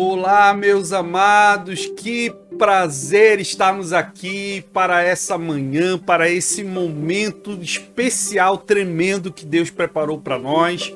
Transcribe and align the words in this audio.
Olá, 0.00 0.54
meus 0.54 0.92
amados, 0.92 1.86
que 1.86 2.32
prazer 2.56 3.40
estarmos 3.40 3.92
aqui 3.92 4.64
para 4.72 5.02
essa 5.02 5.36
manhã, 5.36 5.98
para 5.98 6.30
esse 6.30 6.62
momento 6.62 7.58
especial, 7.60 8.58
tremendo 8.58 9.32
que 9.32 9.44
Deus 9.44 9.70
preparou 9.70 10.20
para 10.20 10.38
nós. 10.38 10.94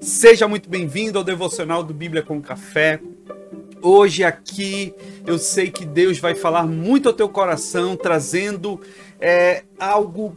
Seja 0.00 0.48
muito 0.48 0.66
bem-vindo 0.66 1.18
ao 1.18 1.24
devocional 1.24 1.82
do 1.82 1.92
Bíblia 1.92 2.22
com 2.22 2.40
Café. 2.40 2.98
Hoje 3.82 4.24
aqui 4.24 4.94
eu 5.26 5.38
sei 5.38 5.70
que 5.70 5.84
Deus 5.84 6.18
vai 6.18 6.34
falar 6.34 6.66
muito 6.66 7.10
ao 7.10 7.14
teu 7.14 7.28
coração, 7.28 7.96
trazendo 7.96 8.80
é, 9.20 9.64
algo 9.78 10.34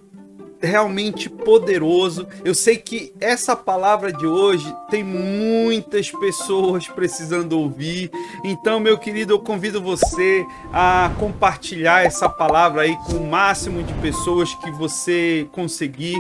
realmente 0.61 1.29
poderoso. 1.29 2.27
Eu 2.43 2.53
sei 2.53 2.77
que 2.77 3.13
essa 3.19 3.55
palavra 3.55 4.11
de 4.11 4.25
hoje 4.25 4.73
tem 4.89 5.03
muitas 5.03 6.11
pessoas 6.11 6.87
precisando 6.87 7.59
ouvir. 7.59 8.11
Então, 8.43 8.79
meu 8.79 8.97
querido, 8.97 9.33
eu 9.33 9.39
convido 9.39 9.81
você 9.81 10.45
a 10.71 11.11
compartilhar 11.19 12.05
essa 12.05 12.29
palavra 12.29 12.83
aí 12.83 12.95
com 13.07 13.13
o 13.13 13.27
máximo 13.27 13.83
de 13.83 13.93
pessoas 13.95 14.53
que 14.55 14.71
você 14.71 15.47
conseguir. 15.51 16.17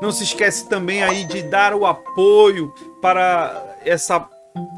Não 0.00 0.10
se 0.10 0.24
esquece 0.24 0.68
também 0.68 1.02
aí 1.02 1.24
de 1.24 1.42
dar 1.42 1.74
o 1.74 1.86
apoio 1.86 2.72
para 3.00 3.76
essa 3.84 4.28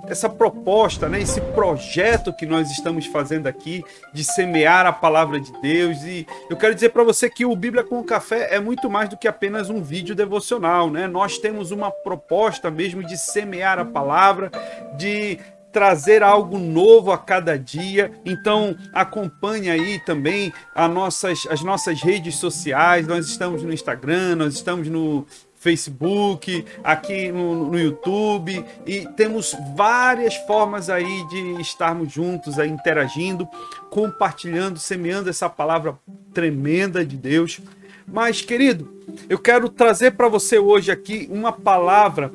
essa 0.06 0.28
proposta, 0.28 1.08
né, 1.08 1.20
esse 1.20 1.40
projeto 1.40 2.32
que 2.32 2.46
nós 2.46 2.70
estamos 2.70 3.06
fazendo 3.06 3.46
aqui 3.46 3.82
de 4.12 4.24
semear 4.24 4.86
a 4.86 4.92
palavra 4.92 5.40
de 5.40 5.52
Deus. 5.60 6.02
E 6.02 6.26
eu 6.48 6.56
quero 6.56 6.74
dizer 6.74 6.90
para 6.90 7.04
você 7.04 7.30
que 7.30 7.44
o 7.44 7.54
Bíblia 7.54 7.84
com 7.84 8.02
Café 8.02 8.54
é 8.54 8.60
muito 8.60 8.90
mais 8.90 9.08
do 9.08 9.16
que 9.16 9.28
apenas 9.28 9.70
um 9.70 9.82
vídeo 9.82 10.14
devocional, 10.14 10.90
né? 10.90 11.06
Nós 11.06 11.38
temos 11.38 11.70
uma 11.70 11.90
proposta 11.90 12.70
mesmo 12.70 13.04
de 13.04 13.16
semear 13.16 13.78
a 13.78 13.84
palavra, 13.84 14.50
de 14.96 15.38
trazer 15.72 16.22
algo 16.22 16.58
novo 16.58 17.12
a 17.12 17.18
cada 17.18 17.58
dia. 17.58 18.12
Então 18.24 18.76
acompanhe 18.92 19.70
aí 19.70 19.98
também 20.04 20.52
as 20.74 20.90
nossas, 20.90 21.46
as 21.50 21.62
nossas 21.62 22.02
redes 22.02 22.36
sociais. 22.36 23.06
Nós 23.06 23.26
estamos 23.26 23.62
no 23.62 23.72
Instagram, 23.72 24.36
nós 24.36 24.54
estamos 24.54 24.88
no 24.88 25.26
Facebook, 25.60 26.64
aqui 26.82 27.30
no, 27.30 27.66
no, 27.66 27.78
YouTube 27.78 28.64
e 28.86 29.06
temos 29.14 29.54
várias 29.76 30.34
formas 30.46 30.88
aí 30.88 31.22
de 31.28 31.60
estarmos 31.60 32.10
juntos, 32.10 32.58
aí, 32.58 32.70
interagindo, 32.70 33.46
compartilhando, 33.90 34.78
semeando 34.78 35.28
essa 35.28 35.50
palavra 35.50 35.98
tremenda 36.32 37.04
de 37.04 37.14
Deus. 37.14 37.60
Mas, 38.08 38.40
querido, 38.40 38.90
eu 39.28 39.38
quero 39.38 39.68
trazer 39.68 40.12
para 40.12 40.28
você 40.28 40.58
hoje 40.58 40.90
aqui 40.90 41.28
uma 41.30 41.52
palavra 41.52 42.32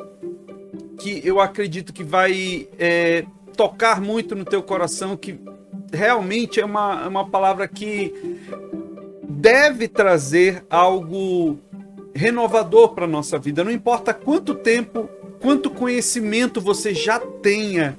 que 1.00 1.20
eu 1.26 1.40
acredito 1.40 1.92
que 1.92 2.04
vai 2.04 2.68
é, 2.78 3.26
tocar 3.58 4.00
muito 4.00 4.36
no 4.36 4.46
teu 4.46 4.62
coração, 4.62 5.18
que 5.18 5.40
realmente 5.92 6.60
é 6.60 6.66
uma, 6.66 7.08
uma 7.08 7.28
palavra 7.28 7.68
que 7.68 8.14
deve 9.28 9.88
trazer 9.88 10.64
algo 10.70 11.60
renovador 12.16 12.94
para 12.94 13.04
a 13.04 13.08
nossa 13.08 13.38
vida. 13.38 13.64
Não 13.64 13.72
importa 13.72 14.14
quanto 14.14 14.56
tempo, 14.56 15.10
quanto 15.42 15.70
conhecimento 15.70 16.62
você 16.62 16.94
já 16.94 17.20
tenha 17.20 17.98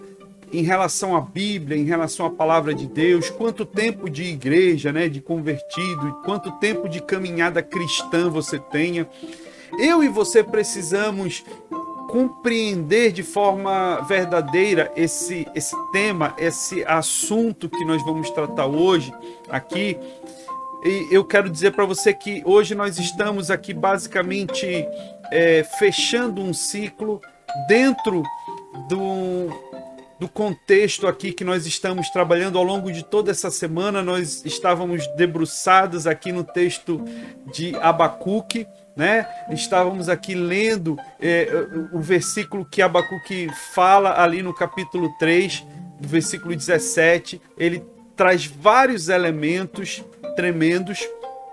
em 0.52 0.62
relação 0.62 1.14
à 1.14 1.20
Bíblia, 1.20 1.76
em 1.76 1.84
relação 1.84 2.24
à 2.24 2.30
palavra 2.30 2.72
de 2.72 2.86
Deus, 2.86 3.28
quanto 3.28 3.66
tempo 3.66 4.08
de 4.08 4.22
igreja, 4.24 4.90
né, 4.92 5.08
de 5.08 5.20
convertido, 5.20 6.20
quanto 6.24 6.50
tempo 6.52 6.88
de 6.88 7.02
caminhada 7.02 7.62
cristã 7.62 8.30
você 8.30 8.58
tenha. 8.58 9.06
Eu 9.78 10.02
e 10.02 10.08
você 10.08 10.42
precisamos 10.42 11.44
compreender 12.08 13.12
de 13.12 13.22
forma 13.22 14.00
verdadeira 14.08 14.90
esse, 14.96 15.46
esse 15.54 15.76
tema, 15.92 16.34
esse 16.38 16.84
assunto 16.84 17.68
que 17.68 17.84
nós 17.84 18.02
vamos 18.04 18.30
tratar 18.30 18.66
hoje 18.66 19.12
aqui, 19.50 19.98
e 20.84 21.08
eu 21.10 21.24
quero 21.24 21.50
dizer 21.50 21.72
para 21.72 21.84
você 21.84 22.12
que 22.12 22.42
hoje 22.44 22.74
nós 22.74 22.98
estamos 22.98 23.50
aqui 23.50 23.72
basicamente 23.72 24.86
é, 25.32 25.64
fechando 25.78 26.40
um 26.42 26.52
ciclo 26.52 27.20
dentro 27.66 28.22
do, 28.88 29.48
do 30.18 30.28
contexto 30.28 31.06
aqui 31.06 31.32
que 31.32 31.44
nós 31.44 31.66
estamos 31.66 32.10
trabalhando 32.10 32.58
ao 32.58 32.64
longo 32.64 32.92
de 32.92 33.02
toda 33.02 33.30
essa 33.30 33.50
semana. 33.50 34.02
Nós 34.02 34.44
estávamos 34.44 35.06
debruçados 35.16 36.06
aqui 36.06 36.32
no 36.32 36.44
texto 36.44 37.02
de 37.52 37.74
Abacuque, 37.76 38.66
né? 38.94 39.26
Estávamos 39.50 40.08
aqui 40.08 40.34
lendo 40.34 40.96
é, 41.20 41.48
o 41.92 42.00
versículo 42.00 42.64
que 42.64 42.80
Abacuque 42.80 43.48
fala 43.74 44.22
ali 44.22 44.42
no 44.42 44.54
capítulo 44.54 45.12
3, 45.18 45.64
do 46.00 46.08
versículo 46.08 46.54
17. 46.54 47.40
Ele 47.58 47.82
traz 48.16 48.46
vários 48.46 49.08
elementos 49.08 50.02
tremendos, 50.34 51.06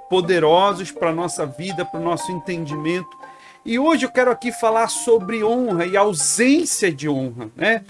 poderosos 0.09 0.91
para 0.91 1.09
a 1.09 1.13
nossa 1.13 1.45
vida, 1.45 1.85
para 1.85 1.99
o 1.99 2.03
nosso 2.03 2.31
entendimento. 2.31 3.09
E 3.65 3.79
hoje 3.79 4.05
eu 4.05 4.11
quero 4.11 4.31
aqui 4.31 4.51
falar 4.51 4.87
sobre 4.87 5.43
honra 5.43 5.85
e 5.85 5.95
ausência 5.95 6.91
de 6.91 7.07
honra, 7.07 7.49
né? 7.55 7.83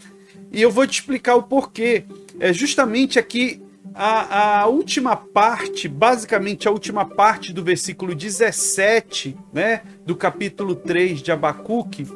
E 0.52 0.62
eu 0.62 0.72
vou 0.72 0.86
te 0.86 1.00
explicar 1.00 1.36
o 1.36 1.44
porquê. 1.44 2.06
É 2.40 2.54
justamente 2.54 3.18
aqui 3.18 3.62
a, 3.96 4.62
a 4.62 4.68
última 4.68 5.16
parte, 5.16 5.88
basicamente 5.88 6.68
a 6.68 6.72
última 6.72 7.06
parte 7.06 7.52
do 7.52 7.64
versículo 7.64 8.14
17, 8.14 9.36
né, 9.52 9.82
do 10.06 10.16
capítulo 10.16 10.76
3 10.76 11.22
de 11.22 11.32
Abacuque, 11.32 12.08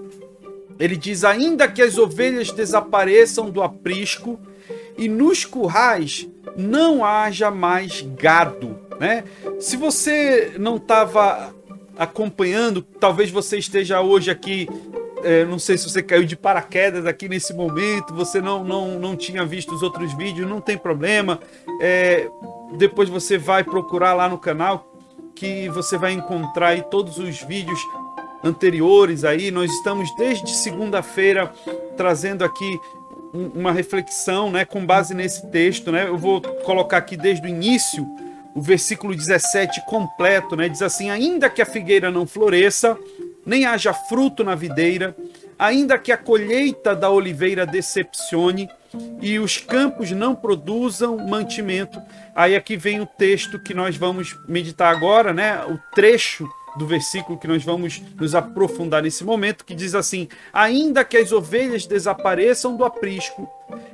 ele 0.80 0.96
diz: 0.96 1.24
Ainda 1.24 1.68
que 1.68 1.82
as 1.82 1.98
ovelhas 1.98 2.52
desapareçam 2.52 3.50
do 3.50 3.62
aprisco 3.62 4.40
e 4.98 5.08
nos 5.08 5.46
currais 5.46 6.28
não 6.56 7.06
haja 7.06 7.52
mais 7.52 8.02
gado, 8.02 8.80
né? 9.00 9.24
Se 9.60 9.78
você 9.78 10.54
não 10.58 10.78
estava 10.78 11.54
acompanhando, 11.98 12.82
talvez 12.82 13.30
você 13.30 13.58
esteja 13.58 14.02
hoje 14.02 14.32
aqui 14.32 14.68
é, 15.24 15.44
não 15.46 15.58
sei 15.58 15.78
se 15.78 15.90
você 15.90 16.02
caiu 16.02 16.26
de 16.26 16.36
paraquedas 16.36 17.06
aqui 17.06 17.28
nesse 17.28 17.54
momento, 17.54 18.14
você 18.14 18.40
não, 18.40 18.64
não, 18.64 19.00
não 19.00 19.16
tinha 19.16 19.46
visto 19.46 19.74
os 19.74 19.82
outros 19.82 20.14
vídeos, 20.14 20.48
não 20.48 20.62
tem 20.62 20.78
problema. 20.78 21.40
É, 21.82 22.30
depois 22.78 23.10
você 23.10 23.38
vai 23.38 23.64
procurar 23.64 24.14
lá 24.14 24.30
no 24.30 24.38
canal 24.38 24.92
que 25.36 25.70
você 25.70 25.98
vai 25.98 26.14
encontrar 26.14 26.70
aí 26.70 26.82
todos 26.82 27.18
os 27.18 27.42
vídeos 27.42 27.80
anteriores 28.44 29.24
aí. 29.24 29.52
Nós 29.52 29.72
estamos 29.72 30.14
desde 30.16 30.56
segunda-feira 30.56 31.52
trazendo 31.96 32.44
aqui 32.44 32.80
uma 33.34 33.72
reflexão, 33.72 34.52
né, 34.52 34.66
com 34.66 34.86
base 34.86 35.14
nesse 35.14 35.48
texto, 35.48 35.92
né? 35.92 36.08
Eu 36.08 36.18
vou 36.18 36.42
colocar 36.42 36.98
aqui 36.98 37.18
desde 37.18 37.46
o 37.46 37.50
início 37.50 38.08
o 38.56 38.62
versículo 38.62 39.16
17 39.16 39.86
completo, 39.86 40.56
né? 40.56 40.68
Diz 40.68 40.82
assim: 40.82 41.10
"Ainda 41.10 41.50
que 41.50 41.62
a 41.62 41.66
figueira 41.66 42.10
não 42.10 42.26
floresça, 42.26 42.98
nem 43.46 43.66
haja 43.66 43.94
fruto 43.94 44.44
na 44.44 44.56
videira, 44.56 45.16
ainda 45.60 45.98
que 45.98 46.12
a 46.12 46.18
colheita 46.18 46.96
da 46.96 47.10
oliveira 47.10 47.66
decepcione 47.66 48.70
e 49.22 49.38
os 49.38 49.58
campos 49.58 50.12
não 50.12 50.34
produzam 50.34 51.18
mantimento". 51.18 52.02
Aí 52.36 52.56
aqui 52.56 52.76
vem 52.76 53.00
o 53.00 53.06
texto 53.06 53.60
que 53.60 53.74
nós 53.74 53.96
vamos 53.96 54.36
meditar 54.48 54.92
agora, 54.92 55.34
né? 55.34 55.64
O 55.66 55.78
trecho 55.94 56.50
do 56.78 56.86
versículo 56.86 57.38
que 57.38 57.48
nós 57.48 57.64
vamos 57.64 58.02
nos 58.20 58.36
aprofundar 58.36 59.02
nesse 59.02 59.24
momento, 59.24 59.66
que 59.66 59.76
diz 59.76 59.96
assim: 59.96 60.28
Ainda 60.54 61.04
que 61.04 61.18
as 61.18 61.32
ovelhas 61.32 61.86
desapareçam 61.86 62.76
do 62.76 62.86
aprisco 62.86 63.50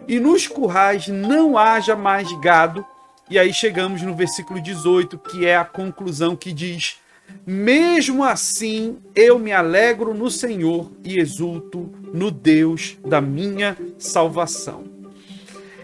e 0.07 0.19
nos 0.19 0.47
currais 0.47 1.07
não 1.07 1.57
haja 1.57 1.95
mais 1.95 2.31
gado. 2.39 2.85
E 3.29 3.39
aí 3.39 3.53
chegamos 3.53 4.01
no 4.01 4.15
versículo 4.15 4.61
18, 4.61 5.17
que 5.17 5.45
é 5.45 5.55
a 5.55 5.65
conclusão 5.65 6.35
que 6.35 6.51
diz: 6.51 6.97
Mesmo 7.45 8.23
assim 8.23 8.97
eu 9.15 9.39
me 9.39 9.51
alegro 9.51 10.13
no 10.13 10.29
Senhor 10.29 10.91
e 11.03 11.17
exulto 11.17 11.91
no 12.13 12.29
Deus 12.29 12.97
da 13.05 13.21
minha 13.21 13.77
salvação. 13.97 14.83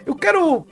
Eu 0.06 0.16
quero 0.16 0.66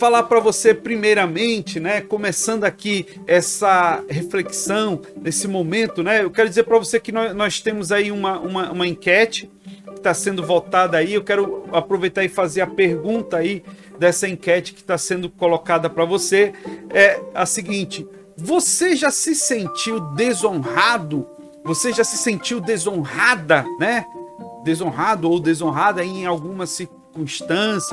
falar 0.00 0.22
para 0.22 0.40
você 0.40 0.72
primeiramente, 0.72 1.78
né, 1.78 2.00
começando 2.00 2.64
aqui 2.64 3.04
essa 3.26 4.02
reflexão 4.08 5.02
nesse 5.20 5.46
momento, 5.46 6.02
né, 6.02 6.24
eu 6.24 6.30
quero 6.30 6.48
dizer 6.48 6.62
para 6.62 6.78
você 6.78 6.98
que 6.98 7.12
nós, 7.12 7.36
nós, 7.36 7.60
temos 7.60 7.92
aí 7.92 8.10
uma, 8.10 8.40
uma, 8.40 8.72
uma 8.72 8.86
enquete 8.86 9.50
que 9.88 9.98
está 9.98 10.14
sendo 10.14 10.42
votada 10.42 10.96
aí, 10.96 11.12
eu 11.12 11.22
quero 11.22 11.64
aproveitar 11.70 12.24
e 12.24 12.30
fazer 12.30 12.62
a 12.62 12.66
pergunta 12.66 13.36
aí 13.36 13.62
dessa 13.98 14.26
enquete 14.26 14.72
que 14.72 14.80
está 14.80 14.96
sendo 14.96 15.28
colocada 15.28 15.90
para 15.90 16.06
você, 16.06 16.54
é 16.88 17.20
a 17.34 17.44
seguinte, 17.44 18.08
você 18.38 18.96
já 18.96 19.10
se 19.10 19.34
sentiu 19.34 20.00
desonrado? 20.00 21.28
Você 21.62 21.92
já 21.92 22.04
se 22.04 22.16
sentiu 22.16 22.58
desonrada, 22.58 23.66
né? 23.78 24.06
Desonrado 24.64 25.30
ou 25.30 25.38
desonrada 25.38 26.02
em 26.02 26.24
alguma 26.24 26.64
circunstância, 26.64 26.99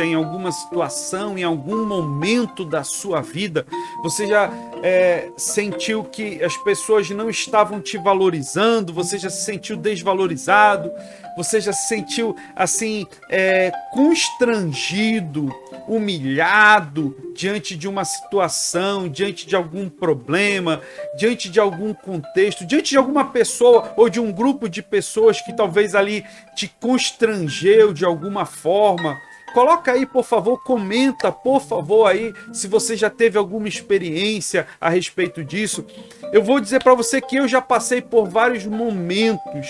em 0.04 0.14
alguma 0.14 0.52
situação, 0.52 1.38
em 1.38 1.44
algum 1.44 1.86
momento 1.86 2.64
da 2.64 2.84
sua 2.84 3.22
vida, 3.22 3.66
você 4.04 4.28
já 4.28 4.52
é, 4.84 5.30
sentiu 5.38 6.04
que 6.04 6.44
as 6.44 6.56
pessoas 6.58 7.10
não 7.10 7.30
estavam 7.30 7.82
te 7.82 7.98
valorizando, 7.98 8.94
você 8.94 9.18
já 9.18 9.30
se 9.30 9.44
sentiu 9.44 9.76
desvalorizado, 9.76 10.92
você 11.36 11.62
já 11.62 11.72
se 11.72 11.88
sentiu 11.88 12.36
assim 12.56 13.06
é, 13.30 13.72
constrangido, 13.94 15.54
humilhado 15.88 17.16
diante 17.36 17.78
de 17.78 17.88
uma 17.88 18.04
situação, 18.04 19.08
diante 19.08 19.48
de 19.48 19.56
algum 19.56 19.88
problema, 19.88 20.82
diante 21.18 21.50
de 21.50 21.60
algum 21.60 21.94
contexto, 21.94 22.66
diante 22.66 22.90
de 22.90 22.98
alguma 22.98 23.26
pessoa 23.26 23.94
ou 23.96 24.10
de 24.10 24.20
um 24.20 24.32
grupo 24.32 24.68
de 24.68 24.82
pessoas 24.82 25.40
que 25.42 25.54
talvez 25.54 25.96
ali 25.96 26.26
te 26.56 26.68
constrangeu 26.80 27.94
de 27.94 28.04
alguma 28.04 28.46
forma. 28.46 29.18
Coloca 29.58 29.92
aí, 29.92 30.06
por 30.06 30.24
favor, 30.24 30.62
comenta, 30.62 31.32
por 31.32 31.60
favor, 31.60 32.06
aí, 32.06 32.32
se 32.54 32.68
você 32.68 32.96
já 32.96 33.10
teve 33.10 33.40
alguma 33.40 33.68
experiência 33.68 34.68
a 34.80 34.88
respeito 34.88 35.44
disso. 35.44 35.84
Eu 36.32 36.44
vou 36.44 36.60
dizer 36.60 36.84
para 36.84 36.94
você 36.94 37.20
que 37.20 37.38
eu 37.38 37.48
já 37.48 37.60
passei 37.60 38.00
por 38.00 38.30
vários 38.30 38.68
momentos 38.68 39.68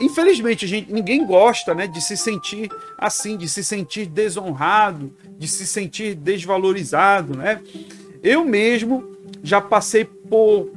Infelizmente, 0.00 0.66
gente, 0.66 0.90
ninguém 0.90 1.24
gosta 1.24 1.74
né, 1.74 1.86
de 1.86 2.00
se 2.00 2.16
sentir 2.16 2.70
assim, 2.98 3.36
de 3.36 3.46
se 3.46 3.62
sentir 3.62 4.06
desonrado, 4.06 5.12
de 5.38 5.46
se 5.46 5.66
sentir 5.66 6.14
desvalorizado. 6.14 7.36
Né? 7.36 7.60
Eu 8.22 8.42
mesmo 8.42 9.16
já 9.42 9.60
passei 9.60 10.06
por 10.06 10.70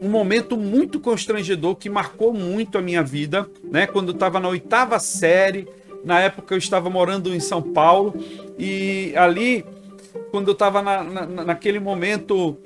um 0.00 0.08
momento 0.08 0.56
muito 0.56 0.98
constrangedor 0.98 1.76
que 1.76 1.90
marcou 1.90 2.32
muito 2.32 2.78
a 2.78 2.82
minha 2.82 3.02
vida, 3.02 3.48
né? 3.62 3.86
Quando 3.86 4.08
eu 4.08 4.14
estava 4.14 4.40
na 4.40 4.48
oitava 4.48 4.98
série, 4.98 5.68
na 6.04 6.20
época 6.20 6.54
eu 6.54 6.58
estava 6.58 6.90
morando 6.90 7.34
em 7.34 7.40
São 7.40 7.62
Paulo, 7.62 8.14
e 8.58 9.12
ali, 9.16 9.64
quando 10.30 10.48
eu 10.48 10.52
estava 10.52 10.82
na, 10.82 11.02
na, 11.02 11.26
naquele 11.44 11.80
momento, 11.80 12.56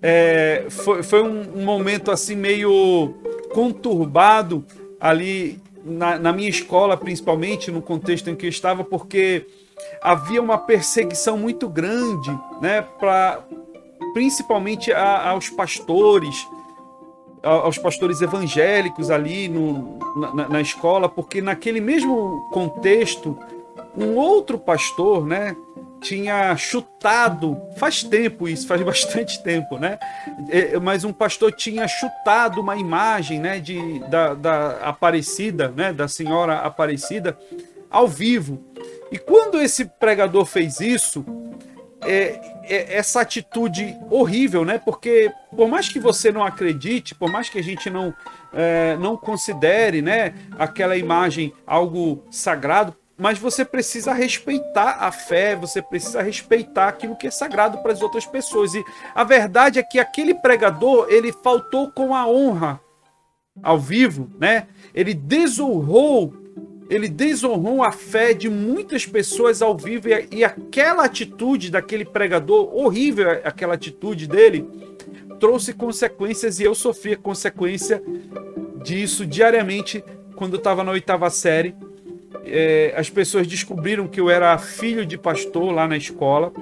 é, 0.00 0.66
foi, 0.68 1.02
foi 1.02 1.22
um, 1.22 1.60
um 1.60 1.64
momento 1.64 2.10
assim 2.10 2.36
meio 2.36 3.14
conturbado 3.52 4.64
ali 5.00 5.58
na, 5.84 6.18
na, 6.18 6.32
minha 6.32 6.48
escola, 6.48 6.96
principalmente 6.96 7.70
no 7.70 7.82
contexto 7.82 8.28
em 8.28 8.34
que 8.34 8.46
eu 8.46 8.50
estava, 8.50 8.84
porque 8.84 9.46
havia 10.00 10.40
uma 10.40 10.58
perseguição 10.58 11.36
muito 11.36 11.68
grande, 11.68 12.30
né, 12.60 12.82
para 12.82 13.42
principalmente 14.12 14.92
a, 14.92 15.30
aos 15.30 15.48
pastores, 15.48 16.46
aos 17.42 17.76
pastores 17.76 18.20
evangélicos 18.20 19.10
ali 19.10 19.48
no, 19.48 19.98
na, 20.34 20.48
na 20.48 20.60
escola, 20.60 21.08
porque 21.08 21.40
naquele 21.40 21.80
mesmo 21.80 22.48
contexto, 22.52 23.36
um 23.96 24.14
outro 24.14 24.58
pastor, 24.58 25.26
né, 25.26 25.56
tinha 26.00 26.56
chutado, 26.56 27.60
faz 27.76 28.02
tempo 28.02 28.48
isso, 28.48 28.66
faz 28.66 28.80
bastante 28.82 29.42
tempo, 29.42 29.78
né? 29.78 29.98
É, 30.50 30.78
mas 30.78 31.04
um 31.04 31.12
pastor 31.12 31.52
tinha 31.52 31.86
chutado 31.88 32.60
uma 32.60 32.76
imagem, 32.76 33.38
né, 33.40 33.58
de, 33.58 34.00
da, 34.08 34.34
da 34.34 34.70
Aparecida, 34.88 35.68
né, 35.74 35.92
da 35.92 36.08
Senhora 36.08 36.58
Aparecida, 36.58 37.38
ao 37.90 38.08
vivo. 38.08 38.60
E 39.10 39.18
quando 39.18 39.60
esse 39.60 39.84
pregador 39.84 40.44
fez 40.44 40.80
isso, 40.80 41.24
é, 42.02 42.12
é, 42.12 42.51
essa 42.68 43.20
atitude 43.20 43.96
horrível, 44.10 44.64
né? 44.64 44.78
Porque 44.78 45.32
por 45.54 45.68
mais 45.68 45.88
que 45.88 45.98
você 45.98 46.30
não 46.30 46.44
acredite, 46.44 47.14
por 47.14 47.30
mais 47.30 47.48
que 47.48 47.58
a 47.58 47.62
gente 47.62 47.90
não 47.90 48.14
é, 48.52 48.96
não 48.96 49.16
considere, 49.16 50.02
né, 50.02 50.34
aquela 50.58 50.96
imagem 50.96 51.52
algo 51.66 52.24
sagrado, 52.30 52.94
mas 53.16 53.38
você 53.38 53.64
precisa 53.64 54.12
respeitar 54.12 54.96
a 55.00 55.12
fé, 55.12 55.54
você 55.54 55.80
precisa 55.80 56.22
respeitar 56.22 56.88
aquilo 56.88 57.16
que 57.16 57.26
é 57.26 57.30
sagrado 57.30 57.78
para 57.78 57.92
as 57.92 58.02
outras 58.02 58.26
pessoas. 58.26 58.74
E 58.74 58.84
a 59.14 59.22
verdade 59.22 59.78
é 59.78 59.82
que 59.82 60.00
aquele 60.00 60.34
pregador, 60.34 61.06
ele 61.08 61.32
faltou 61.32 61.90
com 61.92 62.14
a 62.14 62.26
honra 62.26 62.80
ao 63.62 63.78
vivo, 63.78 64.30
né? 64.38 64.66
Ele 64.94 65.14
desonrou, 65.14 66.34
ele 66.94 67.08
desonrou 67.08 67.82
a 67.82 67.90
fé 67.90 68.34
de 68.34 68.48
muitas 68.48 69.06
pessoas 69.06 69.62
ao 69.62 69.76
vivo 69.76 70.08
e, 70.30 70.44
aquela 70.44 71.04
atitude 71.04 71.70
daquele 71.70 72.04
pregador, 72.04 72.74
horrível 72.74 73.30
aquela 73.44 73.74
atitude 73.74 74.26
dele, 74.26 74.68
trouxe 75.40 75.72
consequências 75.72 76.60
e 76.60 76.64
eu 76.64 76.74
sofri 76.74 77.12
a 77.12 77.16
consequência 77.16 78.02
disso 78.82 79.24
diariamente 79.24 80.04
quando 80.36 80.54
eu 80.54 80.58
estava 80.58 80.84
na 80.84 80.92
oitava 80.92 81.30
série 81.30 81.74
é, 82.44 82.92
as 82.96 83.08
pessoas 83.08 83.46
descobriram 83.46 84.08
que 84.08 84.20
eu 84.20 84.28
era 84.28 84.56
filho 84.58 85.06
de 85.06 85.16
pastor 85.16 85.72
lá 85.72 85.86
na 85.86 85.96
escola. 85.96 86.52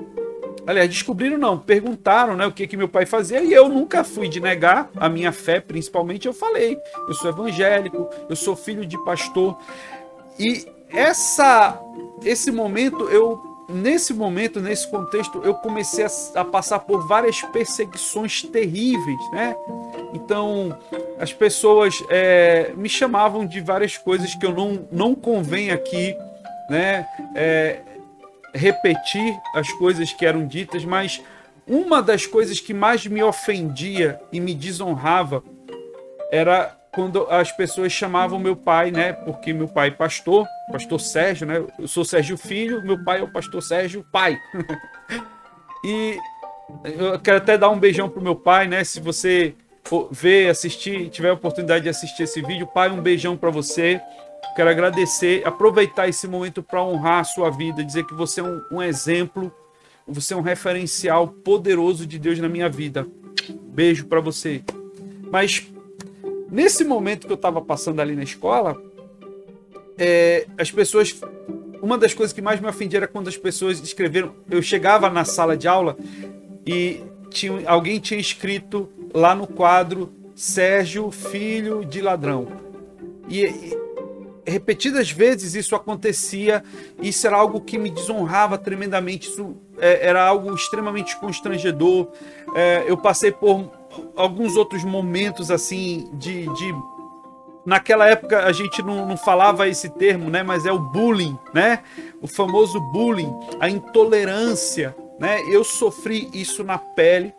Aliás, 0.66 0.88
descobriram 0.88 1.38
não, 1.38 1.58
perguntaram 1.58 2.36
né, 2.36 2.46
o 2.46 2.52
que, 2.52 2.66
que 2.66 2.76
meu 2.76 2.88
pai 2.88 3.06
fazia 3.06 3.42
e 3.42 3.52
eu 3.52 3.68
nunca 3.68 4.04
fui 4.04 4.28
de 4.28 4.40
negar 4.40 4.90
a 4.94 5.08
minha 5.08 5.32
fé, 5.32 5.58
principalmente 5.58 6.26
eu 6.26 6.32
falei, 6.32 6.78
eu 7.08 7.14
sou 7.14 7.30
evangélico, 7.30 8.08
eu 8.28 8.36
sou 8.36 8.54
filho 8.54 8.84
de 8.84 9.02
pastor. 9.02 9.58
E 10.40 10.66
essa 10.88 11.78
esse 12.24 12.50
momento 12.50 13.08
eu 13.10 13.50
nesse 13.68 14.12
momento, 14.12 14.60
nesse 14.60 14.88
contexto, 14.90 15.40
eu 15.44 15.54
comecei 15.54 16.04
a, 16.04 16.40
a, 16.40 16.44
passar 16.44 16.80
por 16.80 17.06
várias 17.06 17.40
perseguições 17.40 18.42
terríveis, 18.42 19.30
né? 19.32 19.56
Então, 20.12 20.76
as 21.18 21.32
pessoas 21.32 21.94
é, 22.08 22.72
me 22.76 22.88
chamavam 22.88 23.46
de 23.46 23.60
várias 23.60 23.96
coisas 23.96 24.34
que 24.34 24.44
eu 24.44 24.52
não, 24.52 24.88
não 24.90 25.14
convém 25.14 25.70
aqui, 25.70 26.16
né? 26.68 27.06
É, 27.34 27.80
repetir 28.52 29.38
as 29.54 29.70
coisas 29.74 30.12
que 30.12 30.26
eram 30.26 30.46
ditas, 30.46 30.84
mas 30.84 31.22
uma 31.66 32.02
das 32.02 32.26
coisas 32.26 32.58
que 32.58 32.74
mais 32.74 33.06
me 33.06 33.22
ofendia 33.22 34.20
e 34.32 34.40
me 34.40 34.54
desonrava 34.54 35.44
era 36.32 36.76
quando 36.92 37.26
as 37.30 37.52
pessoas 37.52 37.92
chamavam 37.92 38.38
meu 38.38 38.56
pai, 38.56 38.90
né? 38.90 39.12
Porque 39.12 39.52
meu 39.52 39.68
pai 39.68 39.88
é 39.88 39.92
pastor, 39.92 40.46
pastor 40.72 41.00
Sérgio, 41.00 41.46
né? 41.46 41.64
Eu 41.78 41.86
sou 41.86 42.04
Sérgio 42.04 42.36
Filho, 42.36 42.82
meu 42.82 43.02
pai 43.02 43.20
é 43.20 43.22
o 43.22 43.30
pastor 43.30 43.62
Sérgio 43.62 44.04
Pai. 44.10 44.36
e 45.84 46.18
eu 46.84 47.18
quero 47.20 47.38
até 47.38 47.56
dar 47.56 47.70
um 47.70 47.78
beijão 47.78 48.08
pro 48.08 48.20
meu 48.20 48.34
pai, 48.34 48.66
né? 48.66 48.82
Se 48.82 48.98
você 49.00 49.54
ver, 50.10 50.50
assistir, 50.50 51.08
tiver 51.10 51.30
a 51.30 51.34
oportunidade 51.34 51.84
de 51.84 51.88
assistir 51.88 52.24
esse 52.24 52.42
vídeo, 52.42 52.66
pai, 52.66 52.90
um 52.90 53.00
beijão 53.00 53.36
para 53.36 53.50
você. 53.50 54.00
Quero 54.56 54.70
agradecer, 54.70 55.46
aproveitar 55.46 56.08
esse 56.08 56.26
momento 56.26 56.62
para 56.62 56.82
honrar 56.82 57.20
a 57.20 57.24
sua 57.24 57.50
vida, 57.50 57.84
dizer 57.84 58.04
que 58.04 58.14
você 58.14 58.40
é 58.40 58.42
um, 58.42 58.60
um 58.72 58.82
exemplo, 58.82 59.52
você 60.06 60.34
é 60.34 60.36
um 60.36 60.40
referencial 60.40 61.28
poderoso 61.28 62.04
de 62.04 62.18
Deus 62.18 62.38
na 62.40 62.48
minha 62.48 62.68
vida. 62.68 63.06
Beijo 63.72 64.06
para 64.06 64.20
você. 64.20 64.62
Mas 65.30 65.70
Nesse 66.50 66.84
momento 66.84 67.26
que 67.26 67.32
eu 67.32 67.36
estava 67.36 67.60
passando 67.60 68.00
ali 68.00 68.16
na 68.16 68.22
escola, 68.22 68.80
é, 69.96 70.46
as 70.58 70.70
pessoas. 70.70 71.14
Uma 71.82 71.96
das 71.96 72.12
coisas 72.12 72.32
que 72.32 72.42
mais 72.42 72.60
me 72.60 72.68
ofendia 72.68 72.98
era 72.98 73.08
quando 73.08 73.28
as 73.28 73.36
pessoas 73.36 73.80
escreveram. 73.80 74.34
Eu 74.50 74.60
chegava 74.60 75.08
na 75.08 75.24
sala 75.24 75.56
de 75.56 75.66
aula 75.66 75.96
e 76.66 77.02
tinha, 77.30 77.68
alguém 77.68 77.98
tinha 77.98 78.20
escrito 78.20 78.88
lá 79.14 79.34
no 79.34 79.46
quadro 79.46 80.12
Sérgio, 80.34 81.10
filho 81.10 81.84
de 81.84 82.00
ladrão. 82.00 82.48
E, 83.28 83.44
e 83.44 83.78
repetidas 84.46 85.10
vezes 85.10 85.54
isso 85.54 85.74
acontecia, 85.76 86.62
isso 87.00 87.26
era 87.26 87.36
algo 87.36 87.60
que 87.60 87.78
me 87.78 87.88
desonrava 87.88 88.58
tremendamente, 88.58 89.28
isso 89.28 89.56
é, 89.78 90.06
era 90.06 90.22
algo 90.22 90.54
extremamente 90.54 91.16
constrangedor. 91.18 92.08
É, 92.54 92.84
eu 92.86 92.96
passei 92.96 93.32
por 93.32 93.70
alguns 94.16 94.56
outros 94.56 94.84
momentos 94.84 95.50
assim 95.50 96.08
de, 96.12 96.46
de 96.54 96.74
naquela 97.64 98.08
época 98.08 98.44
a 98.44 98.52
gente 98.52 98.82
não, 98.82 99.06
não, 99.06 99.16
falava 99.16 99.68
esse 99.68 99.88
termo, 99.88 100.30
né? 100.30 100.42
Mas 100.42 100.66
é 100.66 100.72
o 100.72 100.78
bullying, 100.78 101.38
né? 101.52 101.80
O 102.20 102.26
famoso 102.26 102.80
bullying, 102.92 103.32
a 103.58 103.68
intolerância, 103.68 104.94
né? 105.18 105.40
Eu 105.50 105.64
sofri 105.64 106.28
isso 106.32 106.64
na 106.64 106.78
pele 106.78 107.32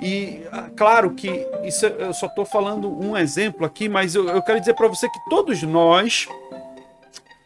e 0.00 0.42
ah, 0.52 0.70
claro 0.76 1.10
que 1.12 1.46
isso 1.64 1.86
eu 1.86 2.12
só 2.12 2.26
estou 2.26 2.44
falando 2.44 2.88
um 2.88 3.16
exemplo 3.16 3.66
aqui, 3.66 3.88
mas 3.88 4.14
eu, 4.14 4.28
eu 4.28 4.42
quero 4.42 4.60
dizer 4.60 4.74
para 4.74 4.88
você 4.88 5.08
que 5.08 5.18
todos 5.28 5.62
nós, 5.62 6.28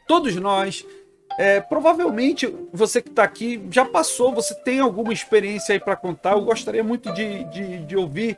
todos 0.07 0.37
nós 0.37 0.85
é, 1.39 1.61
provavelmente 1.61 2.53
você 2.73 3.01
que 3.01 3.11
está 3.11 3.23
aqui 3.23 3.63
já 3.71 3.85
passou, 3.85 4.35
você 4.35 4.53
tem 4.57 4.81
alguma 4.81 5.13
experiência 5.13 5.73
aí 5.73 5.79
para 5.79 5.95
contar. 5.95 6.33
Eu 6.33 6.43
gostaria 6.43 6.83
muito 6.83 7.15
de, 7.15 7.45
de, 7.45 7.87
de 7.87 7.97
ouvir. 7.97 8.37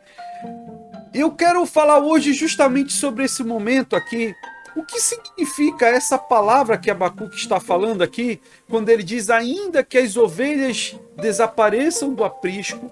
Eu 1.15 1.33
quero 1.33 1.65
falar 1.65 1.99
hoje 1.99 2.35
justamente 2.35 2.93
sobre 2.93 3.25
esse 3.25 3.43
momento 3.43 3.97
aqui. 3.97 4.35
O 4.77 4.85
que 4.85 5.01
significa 5.01 5.87
essa 5.87 6.19
palavra 6.19 6.77
que 6.77 6.91
Abacuque 6.91 7.37
está 7.37 7.59
falando 7.59 8.03
aqui, 8.03 8.39
quando 8.69 8.91
ele 8.91 9.03
diz: 9.03 9.31
Ainda 9.31 9.83
que 9.83 9.97
as 9.97 10.19
ovelhas 10.19 10.95
desapareçam 11.17 12.13
do 12.13 12.23
aprisco 12.23 12.91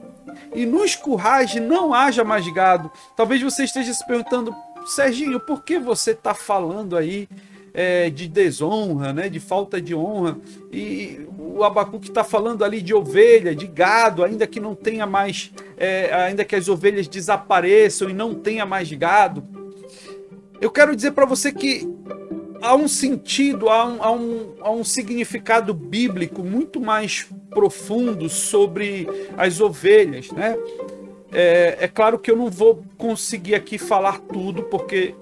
e 0.55 0.65
nos 0.65 0.97
currais 0.97 1.55
não 1.57 1.93
haja 1.93 2.25
mais 2.25 2.50
gado. 2.55 2.91
Talvez 3.15 3.43
você 3.43 3.65
esteja 3.65 3.93
se 3.93 4.05
perguntando, 4.07 4.57
Serginho, 4.87 5.38
por 5.38 5.62
que 5.62 5.79
você 5.79 6.12
está 6.12 6.33
falando 6.33 6.97
aí 6.97 7.29
é, 7.73 8.11
de 8.11 8.29
desonra, 8.29 9.13
né? 9.13 9.29
de 9.29 9.41
falta 9.41 9.81
de 9.81 9.95
honra. 9.95 10.39
E 10.73 11.27
o 11.39 11.65
Abacuque 11.65 12.09
está 12.09 12.25
falando 12.25 12.65
ali 12.65 12.81
de 12.81 12.95
ovelha, 12.95 13.55
de 13.55 13.67
gado, 13.67 14.25
ainda 14.25 14.47
que 14.47 14.61
não 14.61 14.75
tenha 14.75 15.07
mais, 15.07 15.53
é, 15.77 16.13
ainda 16.13 16.45
que 16.45 16.57
as 16.57 16.69
ovelhas 16.69 17.09
desapareçam 17.09 18.09
e 18.09 18.13
não 18.13 18.35
tenha 18.35 18.65
mais 18.65 18.91
gado. 18.93 19.47
Eu 20.61 20.71
quero 20.71 20.95
dizer 20.95 21.13
para 21.13 21.25
você 21.25 21.53
que 21.53 21.89
há 22.61 22.75
um 22.75 22.89
sentido, 22.89 23.69
há 23.69 23.87
um, 23.87 24.03
há, 24.03 24.13
um, 24.13 24.55
há 24.61 24.71
um 24.71 24.85
significado 24.85 25.73
bíblico 25.73 26.43
muito 26.43 26.81
mais 26.81 27.27
profundo 27.51 28.29
sobre 28.29 29.09
as 29.37 29.61
ovelhas, 29.61 30.31
né? 30.33 30.57
É, 31.31 31.77
é, 31.81 31.89
claro 31.89 32.19
que 32.19 32.31
eu 32.31 32.37
não 32.37 32.51
vou 32.51 32.83
conseguir 32.97 33.55
aqui 33.55 33.77
falar 33.77 34.19
tudo, 34.21 34.63
porque 34.65 35.15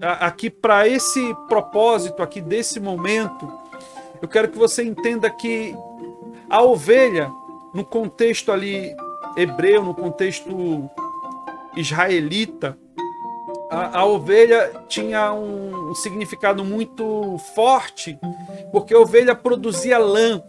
aqui 0.00 0.50
para 0.50 0.86
esse 0.86 1.34
propósito 1.48 2.22
aqui 2.22 2.40
desse 2.40 2.78
momento, 2.80 3.50
eu 4.20 4.28
quero 4.28 4.48
que 4.48 4.58
você 4.58 4.82
entenda 4.82 5.30
que 5.30 5.74
a 6.48 6.62
ovelha, 6.62 7.30
no 7.74 7.84
contexto 7.84 8.52
ali 8.52 8.94
hebreu, 9.36 9.84
no 9.84 9.94
contexto 9.94 10.88
israelita, 11.76 12.78
a, 13.70 14.00
a, 14.00 14.04
ovelha 14.04 14.84
tinha 14.88 15.32
um 15.32 15.94
significado 15.94 16.64
muito 16.64 17.36
forte, 17.54 18.18
porque 18.70 18.94
a 18.94 18.98
ovelha 18.98 19.34
produzia 19.34 19.98
lã. 19.98 20.42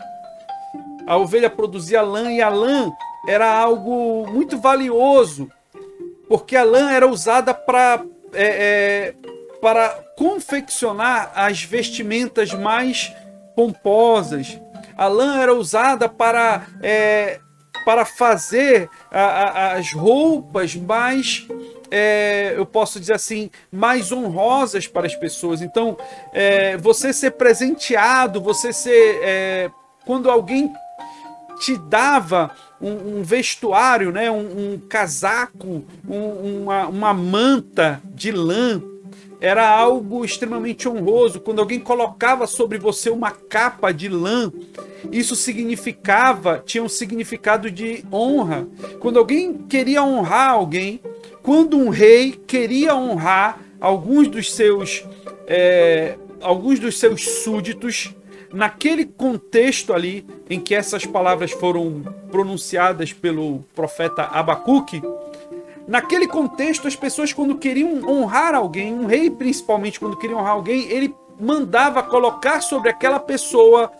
A 1.05 1.17
ovelha 1.17 1.49
produzia 1.49 2.01
lã 2.01 2.31
e 2.31 2.41
a 2.41 2.49
lã 2.49 2.91
era 3.27 3.51
algo 3.51 4.27
muito 4.27 4.57
valioso, 4.59 5.49
porque 6.29 6.55
a 6.55 6.63
lã 6.63 6.91
era 6.91 7.07
usada 7.07 7.53
para 7.53 8.03
é, 8.33 8.45
é, 8.45 9.15
para 9.61 9.89
confeccionar 10.15 11.31
as 11.35 11.63
vestimentas 11.63 12.53
mais 12.53 13.13
pomposas. 13.55 14.59
A 14.95 15.07
lã 15.07 15.39
era 15.39 15.53
usada 15.53 16.07
para 16.09 16.65
é, 16.81 17.39
para 17.85 18.03
fazer 18.03 18.89
a, 19.11 19.21
a, 19.21 19.73
as 19.73 19.93
roupas 19.93 20.75
mais 20.75 21.47
é, 21.89 22.53
eu 22.55 22.65
posso 22.65 22.99
dizer 22.99 23.13
assim, 23.13 23.49
mais 23.71 24.11
honrosas 24.11 24.87
para 24.87 25.07
as 25.07 25.15
pessoas. 25.15 25.61
Então, 25.61 25.97
é, 26.33 26.77
você 26.77 27.13
ser 27.13 27.31
presenteado, 27.31 28.41
você 28.41 28.73
ser. 28.73 29.19
É, 29.23 29.71
quando 30.05 30.29
alguém 30.29 30.71
te 31.59 31.77
dava 31.77 32.51
um, 32.79 33.19
um 33.19 33.23
vestuário, 33.23 34.11
né, 34.11 34.29
um, 34.29 34.73
um 34.73 34.79
casaco, 34.87 35.83
um, 36.07 36.61
uma, 36.61 36.87
uma 36.87 37.13
manta 37.13 38.01
de 38.05 38.31
lã, 38.31 38.81
era 39.39 39.69
algo 39.69 40.25
extremamente 40.25 40.87
honroso. 40.89 41.39
Quando 41.39 41.59
alguém 41.59 41.79
colocava 41.79 42.47
sobre 42.47 42.77
você 42.77 43.09
uma 43.09 43.31
capa 43.31 43.91
de 43.91 44.09
lã, 44.09 44.51
isso 45.11 45.35
significava, 45.35 46.61
tinha 46.65 46.83
um 46.83 46.89
significado 46.89 47.69
de 47.69 48.03
honra. 48.11 48.67
Quando 48.99 49.19
alguém 49.19 49.53
queria 49.53 50.03
honrar 50.03 50.51
alguém, 50.51 50.99
quando 51.43 51.77
um 51.77 51.89
rei 51.89 52.31
queria 52.31 52.95
honrar 52.95 53.59
alguns 53.79 54.27
dos 54.27 54.53
seus 54.53 55.05
é, 55.47 56.17
alguns 56.41 56.79
dos 56.79 56.99
seus 56.99 57.23
súditos 57.43 58.13
naquele 58.51 59.05
contexto 59.05 59.93
ali 59.93 60.25
em 60.49 60.59
que 60.59 60.73
essas 60.73 61.05
palavras 61.05 61.51
foram 61.51 62.03
pronunciadas 62.31 63.13
pelo 63.13 63.63
profeta 63.75 64.23
Abacuque, 64.23 65.01
naquele 65.87 66.27
contexto 66.27 66.87
as 66.87 66.95
pessoas 66.95 67.31
quando 67.33 67.57
queriam 67.57 68.07
honrar 68.07 68.53
alguém, 68.53 68.93
um 68.93 69.05
rei 69.05 69.29
principalmente 69.29 69.99
quando 69.99 70.17
queria 70.17 70.35
honrar 70.35 70.53
alguém, 70.53 70.89
ele 70.89 71.15
mandava 71.39 72.03
colocar 72.03 72.61
sobre 72.61 72.89
aquela 72.89 73.19
pessoa 73.19 73.91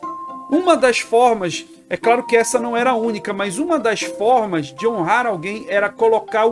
uma 0.50 0.76
das 0.78 1.00
formas, 1.00 1.66
é 1.90 1.98
claro 1.98 2.26
que 2.26 2.36
essa 2.36 2.60
não 2.60 2.76
era 2.76 2.92
a 2.92 2.96
única, 2.96 3.34
mas 3.34 3.58
uma 3.58 3.78
das 3.78 4.02
formas 4.02 4.68
de 4.68 4.88
honrar 4.88 5.26
alguém 5.26 5.66
era 5.68 5.90
colocar 5.90 6.46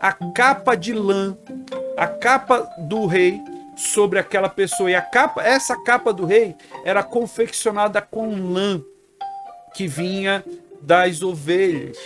a 0.00 0.12
capa 0.12 0.74
de 0.74 0.92
lã, 0.92 1.36
a 1.96 2.06
capa 2.06 2.68
do 2.78 3.06
rei 3.06 3.40
sobre 3.76 4.18
aquela 4.18 4.48
pessoa. 4.48 4.90
E 4.90 4.94
a 4.94 5.02
capa, 5.02 5.42
essa 5.42 5.76
capa 5.82 6.12
do 6.12 6.24
rei 6.24 6.54
era 6.84 7.02
confeccionada 7.02 8.00
com 8.00 8.52
lã 8.52 8.82
que 9.74 9.86
vinha 9.86 10.44
das 10.80 11.22
ovelhas. 11.22 11.98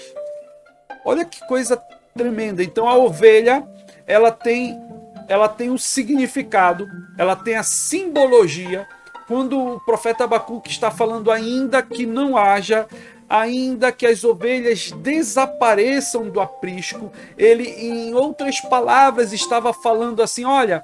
Olha 1.04 1.24
que 1.24 1.46
coisa 1.46 1.80
tremenda. 2.14 2.62
Então 2.62 2.88
a 2.88 2.96
ovelha, 2.96 3.66
ela 4.06 4.30
tem 4.30 4.78
ela 5.26 5.48
tem 5.48 5.70
um 5.70 5.78
significado, 5.78 6.86
ela 7.16 7.34
tem 7.34 7.56
a 7.56 7.62
simbologia 7.62 8.86
quando 9.26 9.58
o 9.58 9.80
profeta 9.80 10.24
Abacuque 10.24 10.68
está 10.68 10.90
falando 10.90 11.30
ainda 11.30 11.82
que 11.82 12.04
não 12.04 12.36
haja 12.36 12.86
ainda 13.28 13.90
que 13.90 14.06
as 14.06 14.22
ovelhas 14.22 14.92
desapareçam 14.92 16.28
do 16.28 16.40
aprisco, 16.40 17.10
ele, 17.38 17.66
em 17.68 18.14
outras 18.14 18.60
palavras, 18.60 19.32
estava 19.32 19.72
falando 19.72 20.22
assim: 20.22 20.44
olha, 20.44 20.82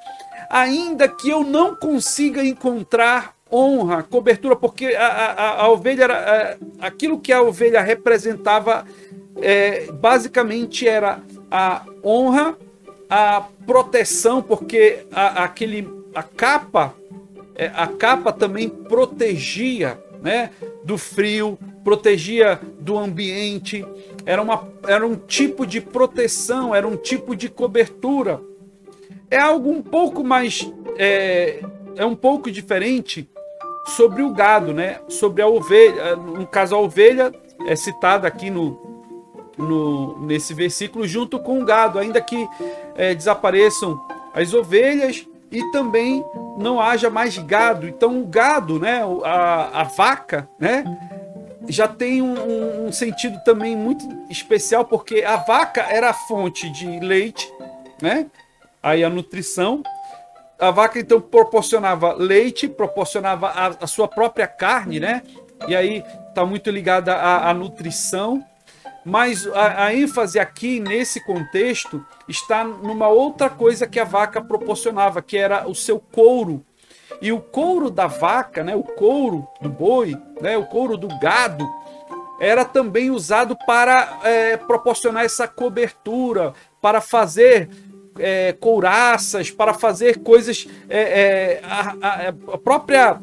ainda 0.49 1.07
que 1.07 1.29
eu 1.29 1.45
não 1.45 1.77
consiga 1.77 2.45
encontrar 2.45 3.35
honra, 3.53 4.03
cobertura, 4.03 4.57
porque 4.57 4.87
a, 4.95 5.07
a, 5.07 5.63
a 5.63 5.69
ovelha 5.69 6.05
era 6.05 6.59
a, 6.81 6.87
aquilo 6.87 7.19
que 7.19 7.33
a 7.33 7.43
ovelha 7.43 7.81
representava 7.81 8.87
é, 9.37 9.91
basicamente 9.93 10.87
era 10.87 11.21
a 11.51 11.85
honra, 12.05 12.57
a 13.09 13.45
proteção, 13.67 14.43
porque 14.43 15.07
a, 15.13 15.45
aquele 15.45 15.89
a 16.15 16.23
capa 16.23 16.95
é, 17.61 17.71
a 17.75 17.87
capa 17.87 18.33
também 18.33 18.71
protegia 18.71 20.03
né, 20.23 20.49
do 20.83 20.97
frio, 20.97 21.59
protegia 21.85 22.59
do 22.79 22.97
ambiente, 22.97 23.85
era, 24.25 24.41
uma, 24.41 24.67
era 24.87 25.07
um 25.07 25.15
tipo 25.15 25.67
de 25.67 25.79
proteção, 25.79 26.75
era 26.75 26.89
um 26.89 26.97
tipo 26.97 27.37
de 27.37 27.51
cobertura. 27.51 28.41
É 29.31 29.37
algo 29.37 29.71
um 29.71 29.83
pouco 29.83 30.25
mais. 30.25 30.73
É, 30.97 31.63
é 31.97 32.07
um 32.07 32.17
pouco 32.17 32.51
diferente 32.51 33.29
sobre 33.89 34.23
o 34.23 34.33
gado, 34.33 34.73
né? 34.73 34.99
Sobre 35.09 35.43
a 35.43 35.47
ovelha. 35.47 36.17
No 36.17 36.47
caso, 36.47 36.75
a 36.75 36.79
ovelha 36.79 37.31
é 37.67 37.77
citada 37.77 38.27
aqui 38.27 38.49
no, 38.49 38.90
no, 39.61 40.19
nesse 40.21 40.55
versículo 40.55 41.07
junto 41.07 41.38
com 41.38 41.61
o 41.61 41.64
gado, 41.64 41.99
ainda 41.99 42.21
que 42.21 42.49
é, 42.97 43.14
desapareçam 43.14 44.00
as 44.35 44.55
ovelhas 44.55 45.26
e 45.50 45.62
também 45.73 46.25
não 46.59 46.81
haja 46.81 47.11
mais 47.11 47.37
gado. 47.38 47.87
Então 47.88 48.21
o 48.21 48.26
gado, 48.26 48.79
né, 48.79 49.02
a, 49.25 49.81
a 49.81 49.85
vaca, 49.85 50.49
né, 50.59 50.85
já 51.69 51.87
tem 51.88 52.23
um, 52.23 52.87
um, 52.87 52.93
sentido 52.93 53.40
também 53.45 53.76
muito 53.76 54.05
especial 54.29 54.85
porque 54.85 55.23
a 55.23 55.37
vaca 55.37 55.83
era 55.83 56.11
a 56.11 56.14
fonte 56.14 56.71
de 56.71 57.00
leite, 57.00 57.52
né? 58.00 58.26
Aí 58.83 59.05
a 59.05 59.11
nutrição. 59.11 59.83
A 60.59 60.71
vaca 60.71 60.99
então 60.99 61.21
proporcionava 61.21 62.12
leite, 62.12 62.69
proporcionava 62.69 63.49
a, 63.49 63.67
a 63.85 63.87
sua 63.87 64.09
própria 64.09 64.47
carne, 64.47 65.00
né? 65.00 65.23
E 65.69 65.76
aí 65.76 66.02
está 66.29 66.45
muito 66.45 66.71
ligada 66.71 67.14
à, 67.14 67.50
à 67.50 67.55
nutrição 67.55 68.45
mas 69.04 69.47
a, 69.47 69.85
a, 69.85 69.95
ênfase 69.95 70.38
aqui 70.38 70.78
nesse 70.80 71.25
contexto 71.25 72.04
está 72.28 72.64
numa 72.64 73.09
outra 73.09 73.49
coisa 73.49 73.87
que 73.87 73.99
a 73.99 74.04
vaca 74.04 74.40
proporcionava, 74.40 75.23
que 75.23 75.37
era 75.37 75.69
o 75.69 75.75
seu 75.75 75.99
couro. 75.99 76.64
E 77.21 77.33
o 77.33 77.40
couro 77.40 77.90
da 77.90 78.07
vaca, 78.07 78.62
né, 78.62 78.75
o 78.75 78.83
couro 78.83 79.47
do 79.61 79.69
boi, 79.69 80.16
né, 80.40 80.57
o 80.57 80.66
couro 80.66 80.97
do 80.97 81.09
gado, 81.19 81.69
era 82.40 82.64
também 82.64 83.11
usado 83.11 83.57
para 83.66 84.21
é, 84.25 84.57
proporcionar 84.57 85.25
essa 85.25 85.47
cobertura, 85.47 86.54
para 86.80 87.00
fazer 87.00 87.69
é, 88.19 88.52
couraças, 88.52 89.50
para 89.50 89.75
fazer 89.75 90.19
coisas. 90.23 90.66
É, 90.88 91.00
é 91.00 91.61
a, 91.62 91.97
a, 92.00 92.28
a 92.28 92.59
própria 92.59 93.21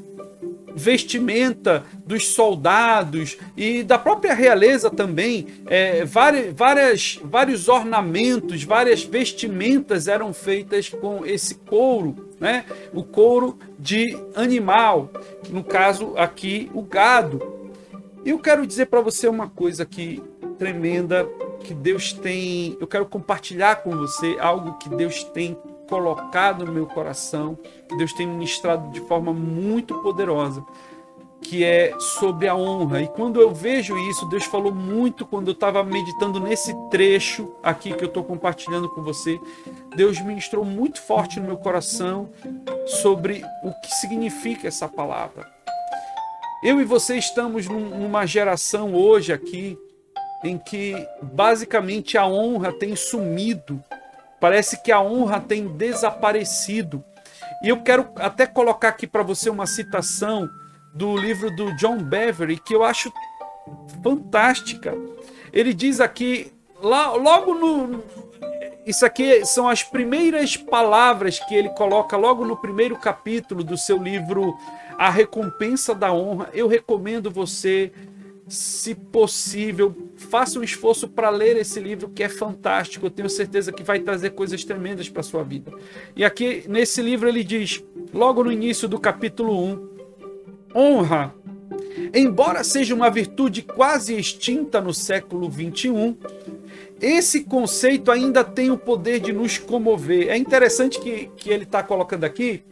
vestimenta 0.77 1.84
dos 2.05 2.27
soldados 2.27 3.38
e 3.57 3.81
da 3.81 3.98
própria 3.98 4.34
realeza 4.34 4.91
também. 4.91 5.48
É, 5.65 6.05
várias, 6.05 7.19
vários 7.24 7.67
ornamentos, 7.67 8.63
várias 8.63 9.03
vestimentas 9.03 10.07
eram 10.07 10.31
feitas 10.31 10.89
com 10.89 11.25
esse 11.25 11.55
couro, 11.55 12.29
né? 12.39 12.63
o 12.93 13.03
couro 13.03 13.57
de 13.79 14.05
animal, 14.36 15.10
no 15.50 15.63
caso 15.63 16.13
aqui 16.15 16.69
o 16.74 16.84
gado. 16.84 17.41
Eu 18.24 18.38
quero 18.38 18.67
dizer 18.67 18.86
para 18.86 19.01
você 19.01 19.27
uma 19.27 19.50
coisa 19.50 19.84
aqui 19.84 20.22
tremenda 20.60 21.27
que 21.63 21.74
Deus 21.74 22.13
tem, 22.13 22.77
eu 22.79 22.86
quero 22.86 23.05
compartilhar 23.05 23.77
com 23.77 23.96
você 23.98 24.38
algo 24.39 24.77
que 24.77 24.89
Deus 24.89 25.24
tem 25.24 25.57
colocado 25.88 26.65
no 26.65 26.72
meu 26.72 26.86
coração, 26.86 27.58
Deus 27.98 28.13
tem 28.13 28.27
ministrado 28.27 28.91
de 28.91 29.00
forma 29.01 29.34
muito 29.34 29.96
poderosa. 30.01 30.63
que 31.39 31.63
é 31.63 31.94
sobre 32.00 32.48
a 32.48 32.56
honra. 32.56 33.01
E 33.01 33.08
quando 33.08 33.39
eu 33.39 33.53
vejo 33.53 33.96
isso, 34.10 34.25
Deus 34.25 34.44
falou 34.44 34.74
muito 34.74 35.25
quando 35.25 35.50
eu 35.50 35.53
estava 35.53 35.84
meditando 35.84 36.39
nesse 36.39 36.74
trecho 36.89 37.56
aqui 37.62 37.94
que 37.94 38.03
eu 38.03 38.08
estou 38.08 38.24
compartilhando 38.24 38.89
com 38.89 39.03
você. 39.03 39.39
Deus 39.96 40.20
ministrou 40.20 40.65
muito 40.65 41.00
forte 41.00 41.39
no 41.39 41.46
meu 41.46 41.58
coração 41.58 42.29
sobre 43.01 43.46
o 43.63 43.72
que 43.82 43.94
significa 43.96 44.67
essa 44.67 44.89
palavra. 44.89 45.48
Eu 46.63 46.82
e 46.82 46.84
você 46.84 47.17
estamos 47.17 47.67
numa 47.67 48.25
geração 48.25 48.96
hoje 48.96 49.32
aqui 49.32 49.77
em 50.44 50.58
que 50.58 50.96
basicamente 51.22 52.17
a 52.17 52.25
honra 52.25 52.74
tem 52.74 52.96
sumido. 52.96 53.82
Parece 54.39 54.82
que 54.82 54.91
a 54.91 55.01
honra 55.01 55.39
tem 55.39 55.67
desaparecido. 55.67 57.03
E 57.63 57.70
eu 57.70 57.82
quero 57.82 58.08
até 58.17 58.46
colocar 58.46 58.89
aqui 58.89 59.08
para 59.08 59.24
você 59.24 59.50
uma 59.50 59.65
citação 59.65 60.48
do 60.94 61.17
livro 61.17 61.56
do 61.56 61.75
John 61.75 61.98
Beverly 61.98 62.58
que 62.58 62.74
eu 62.74 62.84
acho 62.84 63.12
fantástica. 64.03 64.94
Ele 65.51 65.74
diz 65.74 66.00
aqui, 66.00 66.51
lá, 66.82 67.13
logo 67.13 67.53
no. 67.53 68.03
Isso 68.86 69.06
aqui 69.06 69.46
são 69.46 69.67
as 69.67 69.84
primeiras 69.84 70.56
palavras 70.56 71.39
que 71.39 71.53
ele 71.53 71.70
coloca 71.70 72.15
logo 72.15 72.46
no 72.46 72.56
primeiro 72.56 72.96
capítulo 72.96 73.63
do 73.63 73.77
seu 73.77 74.01
livro 74.01 74.58
A 74.98 75.10
Recompensa 75.10 75.94
da 75.94 76.13
Honra. 76.13 76.50
Eu 76.53 76.67
recomendo 76.67 77.29
você 77.29 77.91
se 78.48 78.96
possível, 78.96 79.96
faça 80.16 80.60
um 80.60 80.63
esforço 80.63 81.08
para 81.08 81.30
ler 81.30 81.58
esse 81.58 81.80
livro 81.80 82.10
que 82.10 82.24
é 82.24 82.30
fantástico. 82.30 83.06
Eu 83.06 83.12
tenho 83.12 83.30
certeza 83.30 83.72
que 83.72 83.84
vai 83.84 84.00
trazer 84.00 84.32
coisas 84.32 84.63
tremendas 84.63 85.10
para 85.10 85.22
sua 85.22 85.44
vida. 85.44 85.72
E 86.16 86.24
aqui 86.24 86.63
nesse 86.68 87.01
livro 87.01 87.27
ele 87.27 87.44
diz, 87.44 87.84
logo 88.13 88.44
no 88.44 88.51
início 88.51 88.88
do 88.88 89.00
capítulo 89.00 89.62
1, 89.63 89.89
honra, 90.75 91.36
embora 92.13 92.63
seja 92.63 92.96
uma 92.96 93.10
virtude 93.10 93.62
quase 93.62 94.16
extinta 94.16 94.80
no 94.80 94.94
século 94.94 95.50
21, 95.50 96.16
esse 97.01 97.44
conceito 97.44 98.12
ainda 98.12 98.44
tem 98.44 98.72
o 98.72 98.77
poder 98.77 99.20
de 99.20 99.34
nos 99.34 99.58
comover. 99.58 100.30
É 100.30 100.38
interessante 100.38 101.00
que, 101.00 101.30
que 101.36 101.50
ele 101.50 101.63
está 101.63 101.84
colocando 101.84 102.24
aqui 102.24 102.63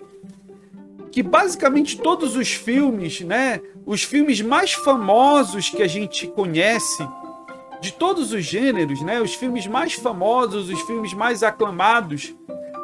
que 1.16 1.24
basicamente 1.24 1.98
todos 1.98 2.36
os 2.36 2.52
filmes, 2.52 3.22
né, 3.22 3.62
os 3.86 4.04
filmes 4.04 4.42
mais 4.42 4.74
famosos 4.74 5.70
que 5.70 5.84
a 5.84 5.88
gente 5.88 6.28
conhece, 6.28 7.08
de 7.82 7.94
todos 7.94 8.32
os 8.32 8.44
gêneros, 8.44 9.02
né, 9.02 9.22
os 9.22 9.36
filmes 9.36 9.68
mais 9.68 9.94
famosos, 9.94 10.70
os 10.70 10.82
filmes 10.82 11.14
mais 11.14 11.44
aclamados, 11.44 12.34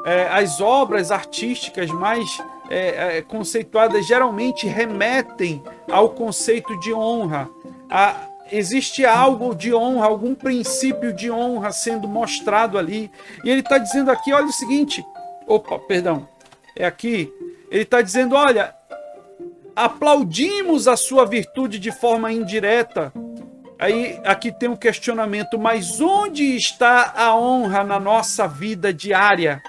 é, 0.06 0.28
as 0.28 0.62
obras 0.62 1.12
artísticas 1.12 1.90
mais 1.90 2.42
é, 2.70 3.18
é, 3.18 3.22
conceituadas 3.22 4.06
geralmente 4.06 4.68
remetem 4.68 5.64
ao 5.90 6.10
conceito 6.10 6.80
de 6.80 6.94
honra. 6.94 7.50
A, 7.90 8.28
existe 8.52 9.06
algo 9.06 9.56
de 9.56 9.74
honra, 9.74 10.06
algum 10.06 10.36
princípio 10.36 11.14
de 11.14 11.32
honra 11.32 11.72
sendo 11.72 12.08
mostrado 12.08 12.78
ali. 12.78 13.12
E 13.44 13.50
ele 13.50 13.62
está 13.62 13.78
dizendo 13.78 14.12
aqui, 14.12 14.34
olha 14.34 14.48
o 14.48 14.54
seguinte, 14.54 15.06
opa, 15.48 15.80
perdão, 15.80 16.28
é 16.76 16.86
aqui 16.86 17.32
ele 17.72 17.84
está 17.84 18.02
dizendo: 18.02 18.36
olha, 18.36 18.76
aplaudimos 19.76 20.88
a 20.88 20.96
sua 20.96 21.26
virtude 21.26 21.80
de 21.80 21.92
forma 21.92 22.32
indireta. 22.32 23.12
Aí 23.80 24.20
aqui 24.24 24.52
tem 24.52 24.70
um 24.70 24.76
questionamento, 24.76 25.58
mas 25.58 26.00
onde 26.00 26.56
está 26.56 27.14
a 27.16 27.36
honra 27.36 27.84
na 27.84 28.00
nossa 28.00 28.48
vida 28.48 28.94
diária? 28.94 29.62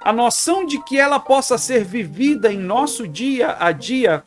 A 0.00 0.12
noção 0.12 0.64
de 0.64 0.82
que 0.84 0.98
ela 0.98 1.20
possa 1.20 1.58
ser 1.58 1.84
vivida 1.84 2.52
em 2.52 2.58
nosso 2.58 3.06
dia 3.06 3.56
a 3.58 3.72
dia 3.72 4.22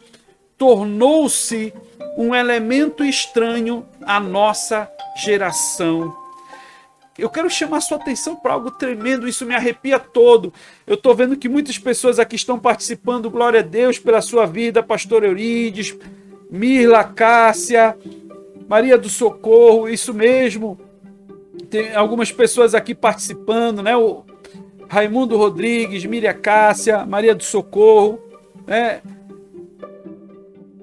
tornou-se 0.57 1.73
um 2.17 2.35
elemento 2.35 3.03
estranho 3.03 3.85
à 4.05 4.19
nossa 4.19 4.87
geração 5.23 6.20
eu 7.21 7.29
quero 7.29 7.49
chamar 7.49 7.81
sua 7.81 7.97
atenção 7.97 8.35
para 8.35 8.53
algo 8.53 8.71
tremendo, 8.71 9.27
isso 9.27 9.45
me 9.45 9.53
arrepia 9.53 9.99
todo. 9.99 10.51
Eu 10.87 10.95
estou 10.95 11.13
vendo 11.13 11.37
que 11.37 11.47
muitas 11.47 11.77
pessoas 11.77 12.17
aqui 12.17 12.35
estão 12.35 12.57
participando, 12.57 13.29
glória 13.29 13.59
a 13.59 13.63
Deus 13.63 13.99
pela 13.99 14.21
sua 14.21 14.47
vida, 14.47 14.81
pastor 14.81 15.23
Eurides, 15.23 15.95
Mirla 16.49 17.03
Cássia, 17.03 17.95
Maria 18.67 18.97
do 18.97 19.07
Socorro, 19.07 19.87
isso 19.87 20.13
mesmo. 20.13 20.79
Tem 21.69 21.93
algumas 21.95 22.31
pessoas 22.31 22.73
aqui 22.73 22.95
participando, 22.95 23.83
né? 23.83 23.95
O 23.95 24.25
Raimundo 24.89 25.37
Rodrigues, 25.37 26.03
Miriam 26.05 26.33
Cássia, 26.33 27.05
Maria 27.05 27.35
do 27.35 27.43
Socorro, 27.43 28.19
né? 28.65 29.01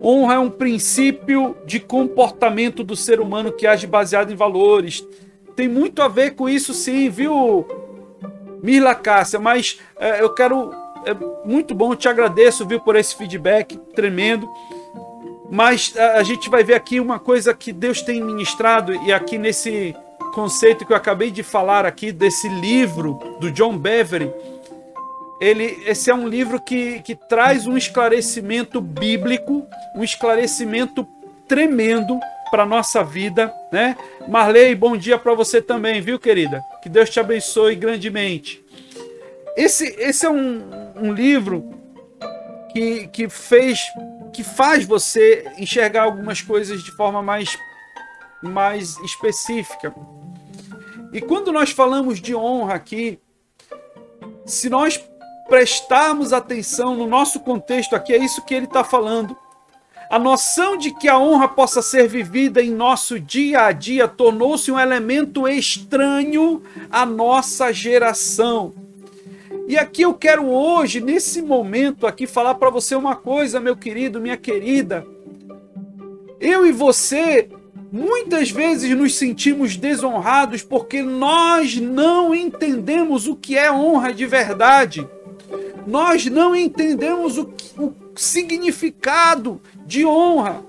Honra 0.00 0.34
é 0.34 0.38
um 0.38 0.50
princípio 0.50 1.56
de 1.66 1.80
comportamento 1.80 2.84
do 2.84 2.94
ser 2.94 3.18
humano 3.20 3.50
que 3.50 3.66
age 3.66 3.88
baseado 3.88 4.32
em 4.32 4.36
valores 4.36 5.04
tem 5.58 5.66
muito 5.66 6.00
a 6.02 6.06
ver 6.06 6.36
com 6.36 6.48
isso 6.48 6.72
sim, 6.72 7.10
viu, 7.10 7.66
Mirla 8.62 8.94
Cássia? 8.94 9.40
Mas 9.40 9.80
é, 9.98 10.22
eu 10.22 10.32
quero. 10.32 10.70
É 11.04 11.12
muito 11.44 11.74
bom, 11.74 11.96
te 11.96 12.08
agradeço, 12.08 12.64
viu, 12.64 12.78
por 12.78 12.94
esse 12.94 13.16
feedback 13.16 13.76
tremendo. 13.92 14.48
Mas 15.50 15.92
a, 15.98 16.18
a 16.18 16.22
gente 16.22 16.48
vai 16.48 16.62
ver 16.62 16.74
aqui 16.74 17.00
uma 17.00 17.18
coisa 17.18 17.52
que 17.52 17.72
Deus 17.72 18.00
tem 18.00 18.22
ministrado, 18.22 18.94
e 19.04 19.12
aqui 19.12 19.36
nesse 19.36 19.96
conceito 20.32 20.86
que 20.86 20.92
eu 20.92 20.96
acabei 20.96 21.32
de 21.32 21.42
falar 21.42 21.84
aqui, 21.84 22.12
desse 22.12 22.48
livro 22.48 23.18
do 23.40 23.50
John 23.50 23.76
Beverly, 23.76 24.32
ele, 25.40 25.82
esse 25.86 26.08
é 26.08 26.14
um 26.14 26.28
livro 26.28 26.60
que, 26.60 27.00
que 27.02 27.16
traz 27.16 27.66
um 27.66 27.76
esclarecimento 27.76 28.80
bíblico, 28.80 29.66
um 29.96 30.04
esclarecimento 30.04 31.04
tremendo 31.48 32.20
para 32.50 32.66
nossa 32.66 33.02
vida, 33.02 33.52
né? 33.72 33.96
Marley, 34.26 34.74
bom 34.74 34.96
dia 34.96 35.18
para 35.18 35.34
você 35.34 35.60
também, 35.62 36.00
viu, 36.00 36.18
querida? 36.18 36.62
Que 36.82 36.88
Deus 36.88 37.10
te 37.10 37.20
abençoe 37.20 37.74
grandemente. 37.74 38.64
Esse, 39.56 39.86
esse 39.98 40.24
é 40.24 40.30
um, 40.30 40.92
um 40.96 41.12
livro 41.12 41.70
que, 42.72 43.08
que 43.08 43.28
fez, 43.28 43.80
que 44.32 44.44
faz 44.44 44.84
você 44.84 45.50
enxergar 45.58 46.04
algumas 46.04 46.40
coisas 46.40 46.82
de 46.82 46.90
forma 46.92 47.22
mais, 47.22 47.58
mais 48.42 48.96
específica. 48.98 49.94
E 51.12 51.20
quando 51.20 51.52
nós 51.52 51.70
falamos 51.70 52.20
de 52.20 52.34
honra 52.34 52.74
aqui, 52.74 53.18
se 54.44 54.68
nós 54.68 55.02
prestarmos 55.48 56.32
atenção 56.32 56.94
no 56.94 57.06
nosso 57.06 57.40
contexto 57.40 57.96
aqui, 57.96 58.12
é 58.12 58.18
isso 58.18 58.44
que 58.44 58.54
ele 58.54 58.66
está 58.66 58.84
falando 58.84 59.36
a 60.10 60.18
noção 60.18 60.76
de 60.76 60.90
que 60.90 61.06
a 61.06 61.18
honra 61.18 61.48
possa 61.48 61.82
ser 61.82 62.08
vivida 62.08 62.62
em 62.62 62.70
nosso 62.70 63.20
dia 63.20 63.66
a 63.66 63.72
dia 63.72 64.08
tornou-se 64.08 64.70
um 64.72 64.78
elemento 64.78 65.46
estranho 65.46 66.62
à 66.90 67.04
nossa 67.04 67.72
geração. 67.72 68.72
E 69.66 69.76
aqui 69.76 70.00
eu 70.00 70.14
quero 70.14 70.46
hoje, 70.46 70.98
nesse 70.98 71.42
momento 71.42 72.06
aqui, 72.06 72.26
falar 72.26 72.54
para 72.54 72.70
você 72.70 72.94
uma 72.94 73.14
coisa, 73.14 73.60
meu 73.60 73.76
querido, 73.76 74.18
minha 74.18 74.36
querida. 74.36 75.06
Eu 76.40 76.66
e 76.66 76.72
você 76.72 77.50
muitas 77.92 78.50
vezes 78.50 78.96
nos 78.96 79.14
sentimos 79.14 79.76
desonrados 79.76 80.62
porque 80.62 81.02
nós 81.02 81.76
não 81.76 82.34
entendemos 82.34 83.26
o 83.26 83.36
que 83.36 83.58
é 83.58 83.70
honra 83.70 84.12
de 84.12 84.24
verdade. 84.24 85.06
Nós 85.86 86.24
não 86.26 86.56
entendemos 86.56 87.36
o, 87.36 87.52
o 87.76 87.90
significado 88.18 89.60
de 89.86 90.04
honra. 90.04 90.60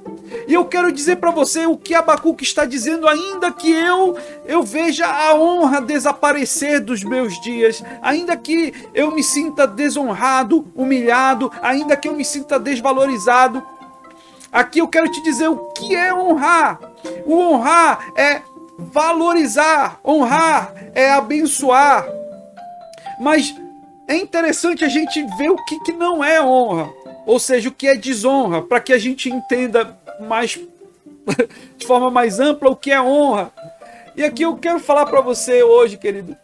E 0.48 0.54
eu 0.54 0.66
quero 0.66 0.92
dizer 0.92 1.16
para 1.16 1.32
você 1.32 1.66
o 1.66 1.76
que 1.76 1.96
Abacuque 1.96 2.44
está 2.44 2.64
dizendo, 2.64 3.08
ainda 3.08 3.52
que 3.52 3.72
eu 3.72 4.16
eu 4.46 4.62
veja 4.62 5.08
a 5.08 5.34
honra 5.34 5.82
desaparecer 5.82 6.80
dos 6.80 7.04
meus 7.04 7.42
dias, 7.42 7.84
ainda 8.04 8.38
que 8.38 8.72
eu 8.94 9.12
me 9.12 9.24
sinta 9.24 9.66
desonrado, 9.66 10.72
humilhado, 10.76 11.52
ainda 11.62 11.98
que 11.98 12.08
eu 12.08 12.14
me 12.14 12.24
sinta 12.24 12.60
desvalorizado. 12.60 13.64
Aqui 14.52 14.80
eu 14.80 14.88
quero 14.88 15.12
te 15.12 15.22
dizer 15.24 15.48
o 15.48 15.58
que 15.74 15.96
é 15.96 16.14
honrar. 16.14 16.80
O 17.26 17.36
honrar 17.36 18.12
é 18.16 18.44
valorizar, 18.78 20.00
honrar 20.06 20.72
é 20.94 21.12
abençoar. 21.12 22.08
Mas 23.20 23.56
é 24.08 24.16
interessante 24.16 24.86
a 24.86 24.88
gente 24.88 25.22
ver 25.38 25.50
o 25.50 25.66
que, 25.66 25.80
que 25.80 25.94
não 25.94 26.24
é 26.24 26.42
honra 26.42 26.99
ou 27.30 27.38
seja, 27.38 27.70
o 27.70 27.72
que 27.72 27.88
é 27.88 27.96
desonra, 27.96 28.60
para 28.60 28.80
que 28.80 28.92
a 28.92 28.98
gente 28.98 29.30
entenda 29.30 29.96
mais 30.20 30.58
de 31.78 31.86
forma 31.86 32.10
mais 32.10 32.40
ampla 32.40 32.72
o 32.72 32.76
que 32.76 32.90
é 32.90 33.00
honra. 33.00 33.54
E 34.18 34.24
aqui 34.24 34.42
eu 34.42 34.58
quero 34.58 34.80
falar 34.80 35.06
para 35.06 35.22
você 35.22 35.62
hoje, 35.62 35.96
querido, 35.96 36.36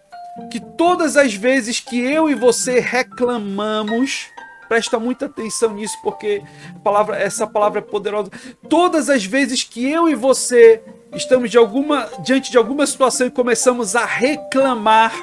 que 0.52 0.60
todas 0.60 1.18
as 1.18 1.34
vezes 1.34 1.80
que 1.80 2.00
eu 2.00 2.30
e 2.30 2.36
você 2.36 2.80
reclamamos, 2.80 4.28
presta 4.70 5.00
muita 5.00 5.26
atenção 5.26 5.74
nisso 5.74 5.98
porque 6.04 6.44
palavra, 6.84 7.18
essa 7.18 7.48
palavra 7.48 7.80
é 7.80 7.82
poderosa. 7.82 8.30
Todas 8.70 9.10
as 9.10 9.26
vezes 9.26 9.64
que 9.64 9.90
eu 9.90 10.08
e 10.08 10.14
você 10.14 10.84
estamos 11.16 11.50
de 11.50 11.58
alguma 11.58 12.08
diante 12.20 12.52
de 12.52 12.60
alguma 12.60 12.86
situação 12.86 13.26
e 13.26 13.32
começamos 13.32 13.96
a 13.96 14.06
reclamar, 14.06 15.16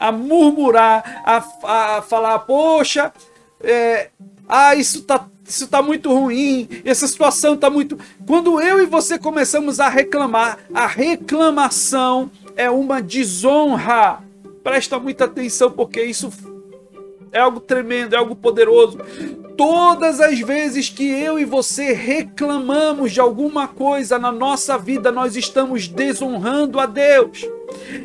a 0.00 0.10
murmurar, 0.10 1.22
a, 1.26 1.96
a 1.96 2.00
falar, 2.00 2.38
poxa, 2.38 3.12
é, 3.60 4.08
ah, 4.48 4.74
isso 4.74 5.02
tá 5.02 5.28
isso 5.48 5.64
está 5.64 5.80
muito 5.80 6.12
ruim, 6.12 6.68
essa 6.84 7.06
situação 7.06 7.54
está 7.54 7.70
muito. 7.70 7.98
Quando 8.26 8.60
eu 8.60 8.82
e 8.82 8.86
você 8.86 9.18
começamos 9.18 9.80
a 9.80 9.88
reclamar, 9.88 10.58
a 10.74 10.86
reclamação 10.86 12.30
é 12.54 12.68
uma 12.70 13.00
desonra. 13.00 14.22
Presta 14.62 14.98
muita 14.98 15.24
atenção, 15.24 15.70
porque 15.70 16.02
isso 16.02 16.30
é 17.32 17.40
algo 17.40 17.60
tremendo, 17.60 18.14
é 18.14 18.18
algo 18.18 18.36
poderoso. 18.36 18.98
Todas 19.58 20.20
as 20.20 20.38
vezes 20.38 20.88
que 20.88 21.02
eu 21.10 21.36
e 21.36 21.44
você 21.44 21.92
reclamamos 21.92 23.10
de 23.10 23.18
alguma 23.18 23.66
coisa 23.66 24.16
na 24.16 24.30
nossa 24.30 24.78
vida, 24.78 25.10
nós 25.10 25.34
estamos 25.34 25.88
desonrando 25.88 26.78
a 26.78 26.86
Deus. 26.86 27.44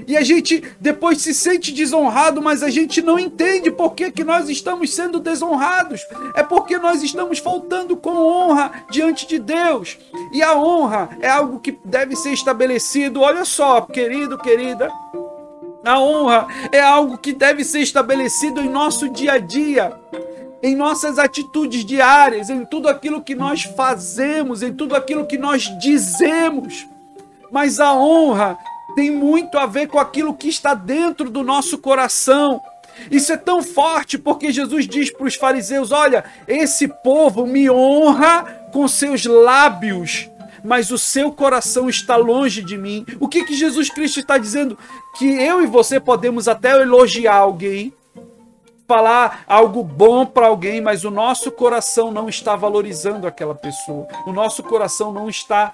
E 0.08 0.18
a 0.18 0.24
gente 0.24 0.64
depois 0.80 1.22
se 1.22 1.32
sente 1.32 1.72
desonrado, 1.72 2.42
mas 2.42 2.64
a 2.64 2.72
gente 2.72 3.04
não 3.04 3.20
entende 3.20 3.70
por 3.70 3.94
que, 3.94 4.10
que 4.10 4.24
nós 4.24 4.50
estamos 4.50 4.96
sendo 4.96 5.20
desonrados. 5.20 6.02
É 6.36 6.42
porque 6.42 6.80
nós 6.80 7.04
estamos 7.04 7.38
faltando 7.38 7.96
com 7.96 8.10
honra 8.10 8.86
diante 8.90 9.28
de 9.28 9.38
Deus. 9.38 10.00
E 10.34 10.42
a 10.42 10.56
honra 10.56 11.16
é 11.22 11.30
algo 11.30 11.60
que 11.60 11.78
deve 11.86 12.16
ser 12.16 12.32
estabelecido. 12.32 13.22
Olha 13.22 13.46
só, 13.46 13.82
querido, 13.82 14.40
querida. 14.40 14.90
A 15.86 16.00
honra 16.00 16.48
é 16.72 16.82
algo 16.82 17.16
que 17.16 17.32
deve 17.32 17.64
ser 17.64 17.82
estabelecido 17.82 18.60
em 18.60 18.70
nosso 18.70 19.08
dia 19.08 19.34
a 19.34 19.38
dia, 19.38 19.94
em 20.64 20.78
nossas 20.78 21.20
atitudes 21.20 21.84
diárias, 21.84 22.50
em 22.50 22.64
tudo 22.64 22.88
aquilo 22.88 23.22
que 23.22 23.36
nós 23.36 23.64
fazemos, 23.64 24.64
em 24.64 24.74
tudo 24.74 24.96
aquilo 24.96 25.28
que 25.28 25.38
nós 25.38 25.64
dizemos. 25.78 26.88
Mas 27.52 27.82
a 27.82 27.94
honra 27.94 28.58
tem 28.96 29.12
muito 29.12 29.58
a 29.58 29.66
ver 29.66 29.88
com 29.88 30.00
aquilo 30.00 30.34
que 30.34 30.48
está 30.48 30.74
dentro 30.74 31.30
do 31.30 31.44
nosso 31.44 31.78
coração. 31.78 32.62
Isso 33.12 33.34
é 33.34 33.38
tão 33.38 33.62
forte 33.62 34.18
porque 34.18 34.54
Jesus 34.54 34.88
diz 34.88 35.12
para 35.12 35.28
os 35.28 35.36
fariseus: 35.36 35.92
Olha, 35.92 36.24
esse 36.48 36.88
povo 36.88 37.46
me 37.46 37.70
honra 37.70 38.44
com 38.72 38.88
seus 38.88 39.26
lábios, 39.26 40.30
mas 40.64 40.92
o 40.92 40.98
seu 40.98 41.30
coração 41.30 41.90
está 41.90 42.16
longe 42.16 42.62
de 42.62 42.78
mim. 42.78 43.06
O 43.20 43.28
que, 43.28 43.44
que 43.44 43.54
Jesus 43.54 43.90
Cristo 43.90 44.22
está 44.22 44.38
dizendo? 44.38 44.78
Que 45.18 45.26
eu 45.26 45.62
e 45.62 45.66
você 45.66 46.00
podemos 46.00 46.48
até 46.48 46.82
elogiar 46.82 47.36
alguém, 47.36 47.92
falar 48.88 49.44
algo 49.48 49.84
bom 49.84 50.26
para 50.26 50.48
alguém, 50.48 50.82
mas 50.82 51.04
o 51.04 51.12
nosso 51.12 51.52
coração 51.52 52.12
não 52.12 52.28
está 52.28 52.56
valorizando 52.56 53.28
aquela 53.28 53.56
pessoa, 53.56 54.08
o 54.26 54.34
nosso 54.34 54.64
coração 54.64 55.12
não 55.12 55.30
está 55.30 55.74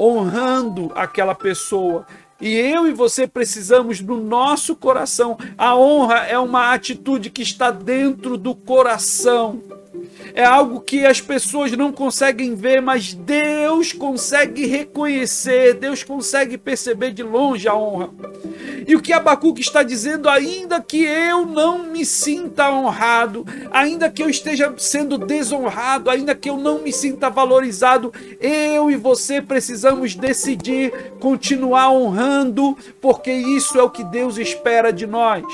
honrando 0.00 0.92
aquela 0.94 1.34
pessoa. 1.34 2.06
E 2.40 2.54
eu 2.54 2.86
e 2.86 2.92
você 2.92 3.26
precisamos 3.26 4.00
do 4.00 4.14
nosso 4.14 4.76
coração. 4.76 5.36
A 5.56 5.74
honra 5.76 6.18
é 6.18 6.38
uma 6.38 6.72
atitude 6.72 7.30
que 7.30 7.42
está 7.42 7.72
dentro 7.72 8.36
do 8.36 8.54
coração 8.54 9.60
é 10.34 10.44
algo 10.44 10.80
que 10.80 11.04
as 11.04 11.20
pessoas 11.20 11.72
não 11.72 11.92
conseguem 11.92 12.54
ver, 12.54 12.80
mas 12.80 13.12
Deus 13.12 13.92
consegue 13.92 14.66
reconhecer, 14.66 15.74
Deus 15.74 16.02
consegue 16.02 16.56
perceber 16.58 17.12
de 17.12 17.22
longe 17.22 17.68
a 17.68 17.74
honra. 17.74 18.10
E 18.86 18.96
o 18.96 19.00
que 19.00 19.12
Abacuque 19.12 19.60
está 19.60 19.82
dizendo, 19.82 20.28
ainda 20.28 20.80
que 20.80 21.04
eu 21.04 21.44
não 21.44 21.78
me 21.84 22.04
sinta 22.04 22.70
honrado, 22.70 23.44
ainda 23.70 24.10
que 24.10 24.22
eu 24.22 24.30
esteja 24.30 24.72
sendo 24.78 25.18
desonrado, 25.18 26.08
ainda 26.10 26.34
que 26.34 26.48
eu 26.48 26.56
não 26.56 26.80
me 26.80 26.92
sinta 26.92 27.28
valorizado, 27.28 28.12
eu 28.40 28.90
e 28.90 28.96
você 28.96 29.42
precisamos 29.42 30.14
decidir 30.14 30.92
continuar 31.20 31.90
honrando, 31.90 32.76
porque 33.00 33.32
isso 33.32 33.78
é 33.78 33.82
o 33.82 33.90
que 33.90 34.04
Deus 34.04 34.38
espera 34.38 34.92
de 34.92 35.06
nós. 35.06 35.44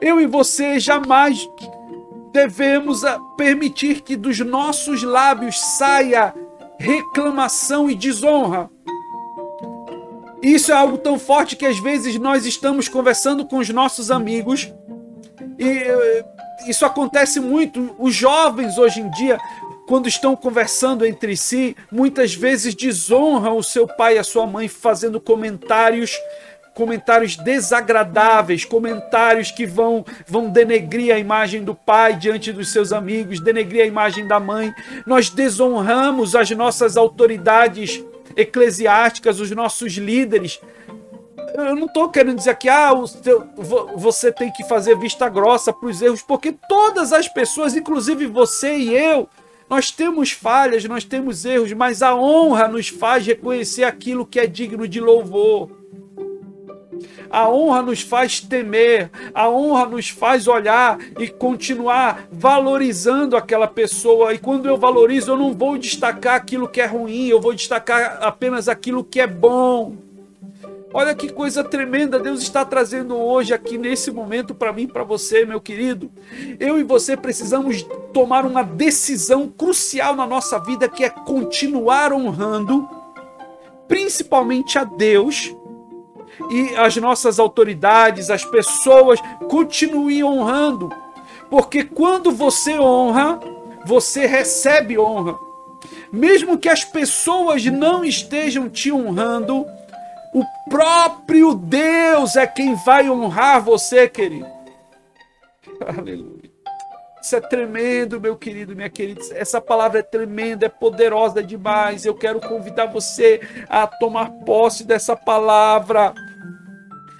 Eu 0.00 0.20
e 0.20 0.26
você 0.26 0.80
jamais 0.80 1.48
devemos 2.32 3.02
permitir 3.36 4.00
que 4.00 4.16
dos 4.16 4.38
nossos 4.40 5.02
lábios 5.02 5.60
saia 5.60 6.34
reclamação 6.78 7.88
e 7.88 7.94
desonra. 7.94 8.70
Isso 10.42 10.72
é 10.72 10.74
algo 10.74 10.98
tão 10.98 11.18
forte 11.18 11.54
que 11.54 11.64
às 11.64 11.78
vezes 11.78 12.18
nós 12.18 12.44
estamos 12.44 12.88
conversando 12.88 13.46
com 13.46 13.58
os 13.58 13.68
nossos 13.68 14.10
amigos 14.10 14.72
e 15.56 15.68
eh, 15.68 16.24
isso 16.66 16.84
acontece 16.84 17.38
muito. 17.38 17.94
Os 17.98 18.14
jovens 18.14 18.76
hoje 18.76 19.00
em 19.00 19.10
dia, 19.10 19.38
quando 19.86 20.08
estão 20.08 20.34
conversando 20.34 21.06
entre 21.06 21.36
si, 21.36 21.76
muitas 21.92 22.34
vezes 22.34 22.74
desonram 22.74 23.56
o 23.56 23.62
seu 23.62 23.86
pai 23.86 24.16
e 24.16 24.18
a 24.18 24.24
sua 24.24 24.46
mãe 24.46 24.66
fazendo 24.66 25.20
comentários 25.20 26.18
comentários 26.74 27.36
desagradáveis, 27.36 28.64
comentários 28.64 29.50
que 29.50 29.66
vão, 29.66 30.04
vão 30.26 30.48
denegrir 30.48 31.14
a 31.14 31.18
imagem 31.18 31.62
do 31.62 31.74
pai 31.74 32.16
diante 32.16 32.52
dos 32.52 32.72
seus 32.72 32.92
amigos, 32.92 33.40
denegrir 33.40 33.82
a 33.82 33.86
imagem 33.86 34.26
da 34.26 34.40
mãe. 34.40 34.72
Nós 35.06 35.30
desonramos 35.30 36.34
as 36.34 36.50
nossas 36.50 36.96
autoridades 36.96 38.02
eclesiásticas, 38.36 39.40
os 39.40 39.50
nossos 39.50 39.92
líderes. 39.94 40.60
Eu 41.54 41.76
não 41.76 41.86
estou 41.86 42.08
querendo 42.08 42.38
dizer 42.38 42.56
que 42.56 42.68
ah, 42.68 42.92
você 43.94 44.32
tem 44.32 44.50
que 44.50 44.64
fazer 44.64 44.96
vista 44.96 45.28
grossa 45.28 45.72
para 45.72 45.88
os 45.88 46.00
erros, 46.00 46.22
porque 46.22 46.52
todas 46.68 47.12
as 47.12 47.28
pessoas, 47.28 47.76
inclusive 47.76 48.26
você 48.26 48.74
e 48.74 48.94
eu, 48.96 49.28
nós 49.68 49.90
temos 49.90 50.32
falhas, 50.32 50.84
nós 50.84 51.04
temos 51.04 51.44
erros, 51.44 51.72
mas 51.72 52.02
a 52.02 52.14
honra 52.14 52.68
nos 52.68 52.88
faz 52.88 53.26
reconhecer 53.26 53.84
aquilo 53.84 54.26
que 54.26 54.40
é 54.40 54.46
digno 54.46 54.88
de 54.88 55.00
louvor. 55.00 55.81
A 57.32 57.48
honra 57.48 57.80
nos 57.80 58.02
faz 58.02 58.40
temer, 58.40 59.10
a 59.32 59.48
honra 59.48 59.86
nos 59.86 60.10
faz 60.10 60.46
olhar 60.46 60.98
e 61.18 61.28
continuar 61.28 62.28
valorizando 62.30 63.38
aquela 63.38 63.66
pessoa. 63.66 64.34
E 64.34 64.38
quando 64.38 64.66
eu 64.66 64.76
valorizo, 64.76 65.32
eu 65.32 65.36
não 65.38 65.54
vou 65.54 65.78
destacar 65.78 66.34
aquilo 66.34 66.68
que 66.68 66.78
é 66.78 66.84
ruim, 66.84 67.28
eu 67.28 67.40
vou 67.40 67.54
destacar 67.54 68.18
apenas 68.20 68.68
aquilo 68.68 69.02
que 69.02 69.18
é 69.18 69.26
bom. 69.26 69.96
Olha 70.94 71.14
que 71.14 71.32
coisa 71.32 71.64
tremenda 71.64 72.18
Deus 72.18 72.42
está 72.42 72.66
trazendo 72.66 73.16
hoje 73.16 73.54
aqui 73.54 73.78
nesse 73.78 74.10
momento 74.10 74.54
para 74.54 74.70
mim, 74.70 74.86
para 74.86 75.02
você, 75.02 75.46
meu 75.46 75.58
querido. 75.58 76.10
Eu 76.60 76.78
e 76.78 76.82
você 76.82 77.16
precisamos 77.16 77.82
tomar 78.12 78.44
uma 78.44 78.62
decisão 78.62 79.48
crucial 79.48 80.14
na 80.14 80.26
nossa 80.26 80.58
vida 80.58 80.86
que 80.86 81.02
é 81.02 81.08
continuar 81.08 82.12
honrando 82.12 82.86
principalmente 83.88 84.78
a 84.78 84.84
Deus 84.84 85.54
e 86.50 86.74
as 86.76 86.96
nossas 86.96 87.38
autoridades, 87.38 88.30
as 88.30 88.44
pessoas, 88.44 89.20
continuem 89.48 90.24
honrando. 90.24 90.90
Porque 91.50 91.84
quando 91.84 92.30
você 92.30 92.78
honra, 92.78 93.38
você 93.84 94.26
recebe 94.26 94.98
honra. 94.98 95.36
Mesmo 96.12 96.58
que 96.58 96.68
as 96.68 96.84
pessoas 96.84 97.64
não 97.66 98.04
estejam 98.04 98.68
te 98.68 98.92
honrando, 98.92 99.66
o 100.34 100.44
próprio 100.70 101.54
Deus 101.54 102.36
é 102.36 102.46
quem 102.46 102.74
vai 102.74 103.10
honrar 103.10 103.62
você, 103.62 104.08
querido. 104.08 104.46
Aleluia. 105.86 106.31
Isso 107.22 107.36
é 107.36 107.40
tremendo, 107.40 108.20
meu 108.20 108.36
querido, 108.36 108.74
minha 108.74 108.90
querida. 108.90 109.20
Essa 109.32 109.60
palavra 109.60 110.00
é 110.00 110.02
tremenda, 110.02 110.66
é 110.66 110.68
poderosa 110.68 111.40
demais. 111.40 112.04
Eu 112.04 112.14
quero 112.14 112.40
convidar 112.40 112.86
você 112.86 113.40
a 113.68 113.86
tomar 113.86 114.28
posse 114.44 114.82
dessa 114.82 115.14
palavra. 115.14 116.12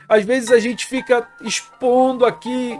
Às 0.08 0.24
vezes 0.24 0.50
a 0.50 0.58
gente 0.58 0.86
fica 0.86 1.26
expondo 1.40 2.26
aqui 2.26 2.76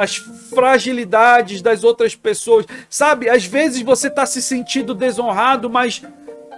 as 0.00 0.16
fragilidades 0.16 1.60
das 1.60 1.84
outras 1.84 2.16
pessoas. 2.16 2.64
Sabe, 2.88 3.28
às 3.28 3.44
vezes 3.44 3.82
você 3.82 4.08
está 4.08 4.24
se 4.24 4.40
sentindo 4.40 4.94
desonrado, 4.94 5.68
mas 5.68 6.02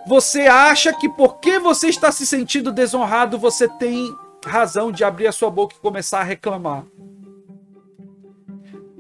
você 0.06 0.42
acha 0.42 0.92
que 0.92 1.08
porque 1.08 1.58
você 1.58 1.88
está 1.88 2.12
se 2.12 2.24
sentindo 2.24 2.70
desonrado, 2.70 3.38
você 3.38 3.68
tem 3.68 4.08
razão 4.46 4.92
de 4.92 5.02
abrir 5.02 5.26
a 5.26 5.32
sua 5.32 5.50
boca 5.50 5.74
e 5.76 5.80
começar 5.80 6.20
a 6.20 6.24
reclamar. 6.24 6.84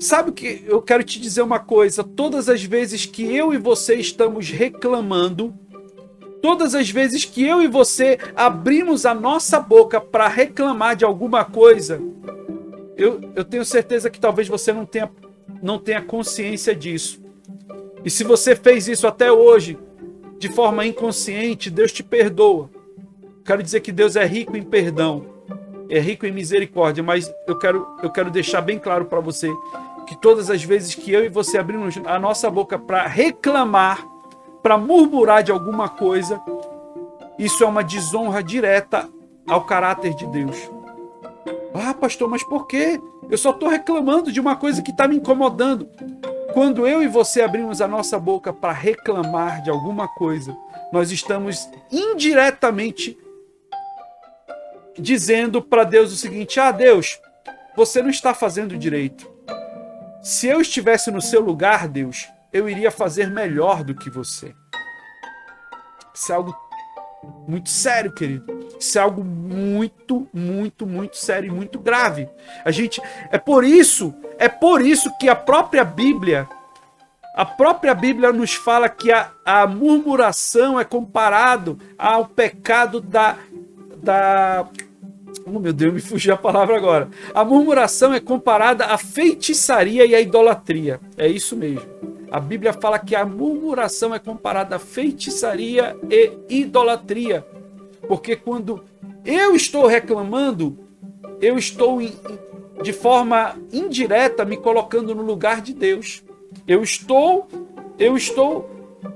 Sabe 0.04 0.32
que 0.32 0.62
eu 0.66 0.82
quero 0.82 1.02
te 1.02 1.18
dizer 1.18 1.40
uma 1.40 1.58
coisa? 1.58 2.04
Todas 2.04 2.50
as 2.50 2.62
vezes 2.62 3.06
que 3.06 3.22
eu 3.34 3.54
e 3.54 3.56
você 3.56 3.94
estamos 3.94 4.50
reclamando, 4.50 5.54
todas 6.42 6.74
as 6.74 6.90
vezes 6.90 7.24
que 7.24 7.42
eu 7.42 7.62
e 7.62 7.66
você 7.66 8.18
abrimos 8.36 9.06
a 9.06 9.14
nossa 9.14 9.58
boca 9.58 9.98
para 9.98 10.28
reclamar 10.28 10.94
de 10.94 11.06
alguma 11.06 11.42
coisa, 11.42 12.02
eu, 12.98 13.18
eu 13.34 13.42
tenho 13.46 13.64
certeza 13.64 14.10
que 14.10 14.20
talvez 14.20 14.46
você 14.46 14.74
não 14.74 14.84
tenha, 14.84 15.10
não 15.62 15.78
tenha 15.78 16.02
consciência 16.02 16.76
disso. 16.76 17.22
E 18.04 18.10
se 18.10 18.24
você 18.24 18.54
fez 18.54 18.86
isso 18.86 19.06
até 19.06 19.32
hoje, 19.32 19.78
de 20.38 20.50
forma 20.50 20.84
inconsciente, 20.84 21.70
Deus 21.70 21.90
te 21.90 22.02
perdoa. 22.02 22.68
Quero 23.42 23.62
dizer 23.62 23.80
que 23.80 23.90
Deus 23.90 24.16
é 24.16 24.26
rico 24.26 24.54
em 24.54 24.62
perdão, 24.62 25.24
é 25.88 25.98
rico 25.98 26.26
em 26.26 26.32
misericórdia, 26.32 27.02
mas 27.02 27.32
eu 27.46 27.56
quero, 27.56 27.86
eu 28.02 28.10
quero 28.10 28.30
deixar 28.30 28.60
bem 28.60 28.78
claro 28.78 29.06
para 29.06 29.20
você 29.20 29.50
que 30.06 30.16
todas 30.16 30.50
as 30.50 30.62
vezes 30.62 30.94
que 30.94 31.12
eu 31.12 31.24
e 31.24 31.28
você 31.28 31.58
abrimos 31.58 31.98
a 32.04 32.18
nossa 32.18 32.50
boca 32.50 32.78
para 32.78 33.06
reclamar, 33.06 34.06
para 34.62 34.78
murmurar 34.78 35.42
de 35.42 35.50
alguma 35.50 35.88
coisa, 35.88 36.40
isso 37.38 37.64
é 37.64 37.66
uma 37.66 37.82
desonra 37.82 38.42
direta 38.42 39.08
ao 39.46 39.64
caráter 39.64 40.14
de 40.14 40.26
Deus. 40.26 40.70
Ah, 41.74 41.92
pastor, 41.92 42.28
mas 42.28 42.44
por 42.44 42.66
quê? 42.66 43.00
Eu 43.28 43.36
só 43.36 43.50
estou 43.50 43.68
reclamando 43.68 44.30
de 44.30 44.40
uma 44.40 44.54
coisa 44.54 44.82
que 44.82 44.90
está 44.90 45.08
me 45.08 45.16
incomodando. 45.16 45.88
Quando 46.52 46.86
eu 46.86 47.02
e 47.02 47.08
você 47.08 47.42
abrimos 47.42 47.80
a 47.80 47.88
nossa 47.88 48.18
boca 48.18 48.52
para 48.52 48.72
reclamar 48.72 49.60
de 49.60 49.70
alguma 49.70 50.06
coisa, 50.06 50.56
nós 50.92 51.10
estamos 51.10 51.68
indiretamente 51.90 53.18
dizendo 54.96 55.60
para 55.60 55.82
Deus 55.82 56.12
o 56.12 56.16
seguinte: 56.16 56.60
Ah, 56.60 56.70
Deus, 56.70 57.20
você 57.76 58.00
não 58.00 58.10
está 58.10 58.32
fazendo 58.32 58.78
direito. 58.78 59.33
Se 60.24 60.46
eu 60.46 60.58
estivesse 60.58 61.10
no 61.10 61.20
seu 61.20 61.42
lugar, 61.42 61.86
Deus, 61.86 62.26
eu 62.50 62.66
iria 62.66 62.90
fazer 62.90 63.28
melhor 63.28 63.84
do 63.84 63.94
que 63.94 64.08
você. 64.08 64.54
Isso 66.14 66.32
é 66.32 66.34
algo 66.34 66.56
muito 67.46 67.68
sério, 67.68 68.10
querido. 68.10 68.66
Isso 68.80 68.98
é 68.98 69.02
algo 69.02 69.22
muito, 69.22 70.26
muito, 70.32 70.86
muito 70.86 71.18
sério 71.18 71.48
e 71.48 71.54
muito 71.54 71.78
grave. 71.78 72.26
A 72.64 72.70
gente 72.70 73.02
é 73.30 73.36
por 73.36 73.64
isso, 73.64 74.14
é 74.38 74.48
por 74.48 74.80
isso 74.80 75.14
que 75.18 75.28
a 75.28 75.36
própria 75.36 75.84
Bíblia, 75.84 76.48
a 77.36 77.44
própria 77.44 77.94
Bíblia 77.94 78.32
nos 78.32 78.54
fala 78.54 78.88
que 78.88 79.12
a, 79.12 79.30
a 79.44 79.66
murmuração 79.66 80.80
é 80.80 80.84
comparado 80.84 81.78
ao 81.98 82.24
pecado 82.24 82.98
da 82.98 83.36
da 84.04 84.66
Oh, 85.46 85.58
meu 85.58 85.72
Deus, 85.72 85.92
me 85.92 86.00
fugiu 86.00 86.34
a 86.34 86.36
palavra 86.36 86.76
agora. 86.76 87.08
A 87.34 87.44
murmuração 87.44 88.12
é 88.12 88.20
comparada 88.20 88.86
à 88.86 88.98
feitiçaria 88.98 90.06
e 90.06 90.14
à 90.14 90.20
idolatria. 90.20 91.00
É 91.16 91.26
isso 91.26 91.56
mesmo. 91.56 91.86
A 92.30 92.40
Bíblia 92.40 92.72
fala 92.72 92.98
que 92.98 93.14
a 93.14 93.24
murmuração 93.24 94.14
é 94.14 94.18
comparada 94.18 94.76
a 94.76 94.78
feitiçaria 94.78 95.96
e 96.10 96.32
idolatria. 96.48 97.46
Porque 98.08 98.36
quando 98.36 98.84
eu 99.24 99.54
estou 99.54 99.86
reclamando, 99.86 100.78
eu 101.40 101.56
estou 101.56 102.00
de 102.82 102.92
forma 102.92 103.56
indireta 103.72 104.44
me 104.44 104.56
colocando 104.56 105.14
no 105.14 105.22
lugar 105.22 105.60
de 105.60 105.72
Deus. 105.72 106.22
Eu 106.66 106.82
estou 106.82 107.48
eu 107.98 108.16
estou 108.16 108.68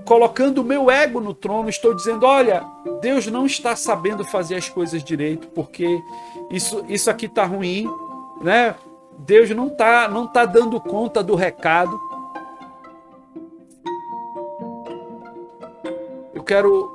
colocando 0.05 0.59
o 0.59 0.65
meu 0.65 0.91
ego 0.91 1.21
no 1.21 1.35
trono, 1.35 1.69
estou 1.69 1.95
dizendo, 1.95 2.27
olha, 2.27 2.65
Deus 3.01 3.27
não 3.27 3.47
está 3.47 3.77
sabendo 3.77 4.25
fazer 4.25 4.57
as 4.57 4.69
coisas 4.69 5.03
direito, 5.03 5.49
porque 5.49 5.87
isso 6.51 6.85
isso 6.89 7.11
aqui 7.11 7.27
está 7.27 7.45
ruim, 7.45 7.87
né? 8.41 8.75
Deus 9.19 9.51
não 9.51 9.67
está 9.67 10.09
não 10.09 10.27
tá 10.27 10.45
dando 10.45 10.81
conta 10.81 11.23
do 11.23 11.35
recado. 11.35 12.09
quero 16.49 16.91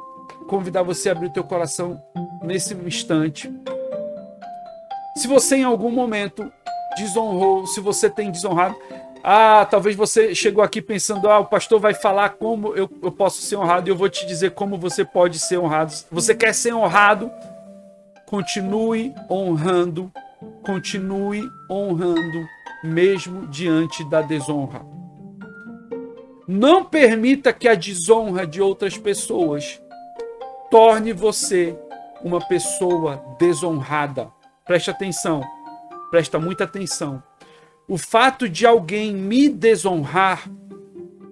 convidar 0.47 0.81
você 0.81 1.09
a 1.09 1.11
abrir 1.11 1.27
o 1.27 1.33
teu 1.33 1.43
coração 1.43 2.01
nesse 2.41 2.73
instante. 2.73 3.53
Se 5.15 5.27
você 5.27 5.57
em 5.57 5.63
algum 5.63 5.91
momento 5.91 6.51
desonrou, 6.97 7.67
se 7.67 7.79
você 7.79 8.09
tem 8.09 8.31
desonrado, 8.31 8.75
ah, 9.23 9.65
talvez 9.65 9.95
você 9.95 10.35
chegou 10.35 10.61
aqui 10.61 10.81
pensando, 10.81 11.29
ah, 11.29 11.39
o 11.39 11.45
pastor 11.45 11.79
vai 11.79 11.93
falar 11.93 12.31
como 12.31 12.75
eu, 12.75 12.89
eu 13.01 13.09
posso 13.09 13.41
ser 13.41 13.55
honrado 13.55 13.87
e 13.87 13.91
eu 13.91 13.95
vou 13.95 14.09
te 14.09 14.25
dizer 14.25 14.51
como 14.51 14.77
você 14.77 15.05
pode 15.05 15.39
ser 15.39 15.57
honrado. 15.57 15.93
Você 16.11 16.35
quer 16.35 16.53
ser 16.53 16.73
honrado? 16.73 17.31
Continue 18.25 19.15
honrando, 19.29 20.11
continue 20.61 21.41
honrando, 21.71 22.45
mesmo 22.83 23.47
diante 23.47 24.03
da 24.09 24.21
desonra. 24.21 24.85
Não 26.45 26.83
permita 26.83 27.53
que 27.53 27.69
a 27.69 27.75
desonra 27.75 28.45
de 28.45 28.61
outras 28.61 28.97
pessoas 28.97 29.81
torne 30.69 31.13
você 31.13 31.79
uma 32.21 32.45
pessoa 32.45 33.23
desonrada. 33.39 34.29
Preste 34.65 34.89
atenção, 34.89 35.41
presta 36.11 36.37
muita 36.37 36.65
atenção. 36.65 37.23
O 37.93 37.97
fato 37.99 38.49
de 38.49 38.65
alguém 38.65 39.13
me 39.13 39.47
desonrar, 39.47 40.49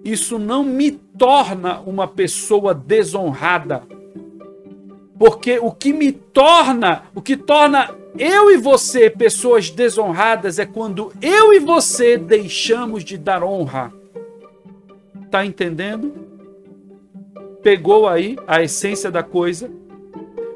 isso 0.04 0.38
não 0.38 0.62
me 0.62 0.92
torna 0.92 1.80
uma 1.80 2.06
pessoa 2.06 2.72
desonrada. 2.72 3.82
Porque 5.18 5.58
o 5.58 5.72
que 5.72 5.92
me 5.92 6.12
torna, 6.12 7.02
o 7.16 7.20
que 7.20 7.36
torna 7.36 7.92
eu 8.16 8.48
e 8.48 8.58
você 8.58 9.10
pessoas 9.10 9.70
desonradas 9.70 10.60
é 10.60 10.64
quando 10.64 11.12
eu 11.20 11.52
e 11.52 11.58
você 11.58 12.16
deixamos 12.16 13.02
de 13.02 13.18
dar 13.18 13.42
honra 13.42 13.92
Tá 15.32 15.44
entendendo? 15.44 16.14
Pegou 17.60 18.06
aí 18.06 18.36
a 18.46 18.62
essência 18.62 19.10
da 19.10 19.24
coisa. 19.24 19.68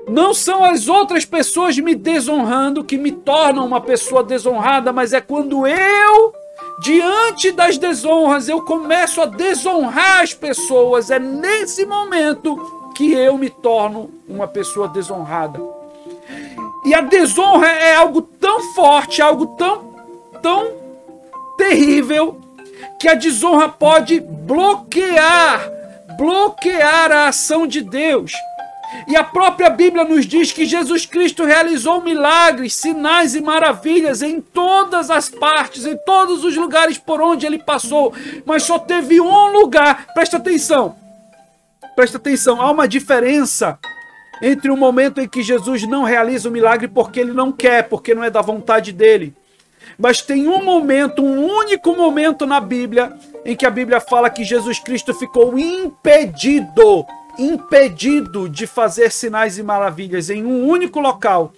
Não 0.09 0.33
são 0.33 0.63
as 0.63 0.89
outras 0.89 1.25
pessoas 1.25 1.77
me 1.79 1.95
desonrando 1.95 2.85
que 2.85 2.97
me 2.97 3.11
tornam 3.11 3.67
uma 3.67 3.81
pessoa 3.81 4.23
desonrada, 4.23 4.93
mas 4.93 5.13
é 5.13 5.21
quando 5.21 5.67
eu, 5.67 6.33
diante 6.81 7.51
das 7.51 7.77
desonras, 7.77 8.49
eu 8.49 8.63
começo 8.63 9.21
a 9.21 9.27
desonrar 9.27 10.23
as 10.23 10.33
pessoas. 10.33 11.11
É 11.11 11.19
nesse 11.19 11.85
momento 11.85 12.57
que 12.95 13.13
eu 13.13 13.37
me 13.37 13.51
torno 13.51 14.09
uma 14.29 14.47
pessoa 14.47 14.87
desonrada. 14.89 15.61
E 16.85 16.95
a 16.95 17.01
desonra 17.01 17.67
é 17.67 17.97
algo 17.97 18.23
tão 18.23 18.73
forte, 18.75 19.21
algo 19.21 19.57
tão, 19.59 19.93
tão 20.41 20.69
terrível, 21.59 22.41
que 23.01 23.09
a 23.09 23.15
desonra 23.15 23.69
pode 23.69 24.21
bloquear, 24.21 25.69
bloquear 26.17 27.11
a 27.11 27.29
ação 27.29 27.67
de 27.67 27.83
Deus. 27.83 28.33
E 29.07 29.17
a 29.17 29.25
própria 29.25 29.71
Bíblia 29.71 30.05
nos 30.05 30.27
diz 30.27 30.53
que 30.53 30.65
Jesus 30.65 31.07
Cristo 31.07 31.45
realizou 31.45 32.03
milagres, 32.03 32.75
sinais 32.75 33.35
e 33.35 33.41
maravilhas 33.41 34.23
em 34.23 34.41
todas 34.41 35.11
as 35.11 35.29
partes, 35.29 35.87
em 35.87 35.97
todos 35.97 36.45
os 36.45 36.57
lugares 36.57 36.99
por 36.99 37.21
onde 37.21 37.47
ele 37.47 37.59
passou, 37.59 38.13
mas 38.45 38.63
só 38.63 38.79
teve 38.79 39.21
um 39.21 39.53
lugar. 39.53 40.07
Presta 40.15 40.37
atenção. 40.37 40.97
Presta 41.95 42.19
atenção, 42.19 42.61
há 42.61 42.71
uma 42.71 42.87
diferença 42.87 43.79
entre 44.43 44.71
o 44.71 44.77
momento 44.77 45.21
em 45.21 45.29
que 45.29 45.43
Jesus 45.43 45.87
não 45.87 46.05
realiza 46.05 46.49
o 46.49 46.53
milagre 46.53 46.89
porque 46.89 47.21
ele 47.21 47.33
não 47.33 47.51
quer, 47.51 47.89
porque 47.89 48.15
não 48.15 48.23
é 48.23 48.29
da 48.29 48.43
vontade 48.43 48.93
dele, 48.93 49.35
mas 49.99 50.21
tem 50.21 50.47
um 50.47 50.63
momento, 50.63 51.25
um 51.25 51.43
único 51.43 51.95
momento 51.95 52.45
na 52.45 52.61
Bíblia, 52.61 53.17
em 53.45 53.57
que 53.57 53.65
a 53.65 53.71
Bíblia 53.71 54.01
fala 54.01 54.29
que 54.29 54.45
Jesus 54.45 54.79
Cristo 54.79 55.15
ficou 55.15 55.59
impedido, 55.59 57.07
impedido 57.39 58.49
de 58.49 58.67
fazer 58.67 59.11
sinais 59.11 59.59
e 59.59 59.63
maravilhas 59.63 60.31
em 60.31 60.45
um 60.45 60.67
único 60.67 61.01
local, 61.01 61.53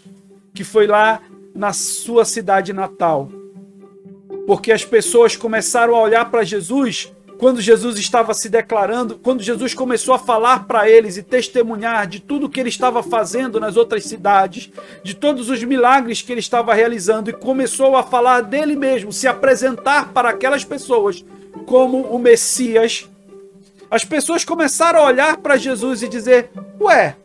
que 0.55 0.65
foi 0.65 0.87
lá 0.87 1.21
na 1.55 1.73
sua 1.73 2.25
cidade 2.25 2.73
natal. 2.73 3.29
Porque 4.47 4.73
as 4.73 4.85
pessoas 4.85 5.37
começaram 5.37 5.95
a 5.95 6.01
olhar 6.01 6.31
para 6.31 6.45
Jesus 6.45 7.13
quando 7.39 7.61
Jesus 7.61 7.97
estava 7.99 8.35
se 8.35 8.49
declarando, 8.49 9.17
quando 9.17 9.43
Jesus 9.43 9.73
começou 9.73 10.13
a 10.13 10.19
falar 10.19 10.67
para 10.67 10.91
eles 10.91 11.17
e 11.17 11.23
testemunhar 11.23 12.07
de 12.07 12.19
tudo 12.19 12.49
que 12.49 12.59
ele 12.59 12.69
estava 12.69 13.01
fazendo 13.01 13.61
nas 13.61 13.77
outras 13.77 14.05
cidades, 14.05 14.71
de 15.05 15.15
todos 15.15 15.49
os 15.49 15.63
milagres 15.63 16.21
que 16.21 16.33
ele 16.33 16.41
estava 16.41 16.75
realizando 16.75 17.31
e 17.31 17.33
começou 17.33 17.97
a 17.97 18.03
falar 18.03 18.41
dele 18.41 18.75
mesmo, 18.75 19.13
se 19.13 19.29
apresentar 19.29 20.13
para 20.13 20.31
aquelas 20.31 20.65
pessoas 20.65 21.25
como 21.65 22.01
o 22.03 22.19
Messias, 22.19 23.09
as 23.91 24.05
pessoas 24.05 24.45
começaram 24.45 25.01
a 25.01 25.05
olhar 25.05 25.37
para 25.39 25.57
Jesus 25.57 26.03
e 26.03 26.09
dizer: 26.09 26.51
Ué, 26.81 27.17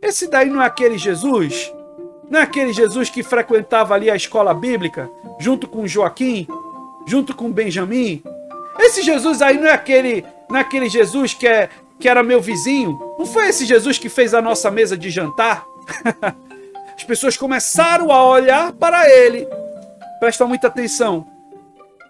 esse 0.00 0.26
daí 0.28 0.48
não 0.48 0.62
é 0.62 0.66
aquele 0.66 0.96
Jesus? 0.96 1.72
Não 2.30 2.40
é 2.40 2.42
aquele 2.42 2.72
Jesus 2.72 3.10
que 3.10 3.22
frequentava 3.22 3.94
ali 3.94 4.10
a 4.10 4.16
escola 4.16 4.54
bíblica, 4.54 5.10
junto 5.38 5.68
com 5.68 5.86
Joaquim, 5.86 6.46
junto 7.06 7.34
com 7.34 7.52
Benjamim? 7.52 8.22
Esse 8.78 9.02
Jesus 9.02 9.42
aí 9.42 9.58
não 9.58 9.66
é 9.66 9.72
aquele, 9.72 10.24
não 10.48 10.56
é 10.56 10.60
aquele 10.60 10.88
Jesus 10.88 11.34
que, 11.34 11.46
é, 11.46 11.68
que 12.00 12.08
era 12.08 12.22
meu 12.22 12.40
vizinho? 12.40 12.98
Não 13.18 13.26
foi 13.26 13.48
esse 13.48 13.66
Jesus 13.66 13.98
que 13.98 14.08
fez 14.08 14.32
a 14.34 14.40
nossa 14.40 14.70
mesa 14.70 14.96
de 14.96 15.10
jantar? 15.10 15.64
As 16.96 17.04
pessoas 17.04 17.36
começaram 17.36 18.10
a 18.10 18.24
olhar 18.24 18.72
para 18.72 19.08
ele. 19.10 19.46
Presta 20.18 20.46
muita 20.46 20.68
atenção. 20.68 21.26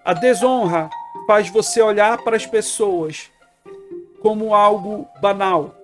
A 0.05 0.13
desonra 0.13 0.89
faz 1.27 1.49
você 1.49 1.81
olhar 1.81 2.19
para 2.19 2.37
as 2.37 2.47
pessoas 2.47 3.31
como 4.25 4.55
algo 4.55 5.07
banal. 5.21 5.75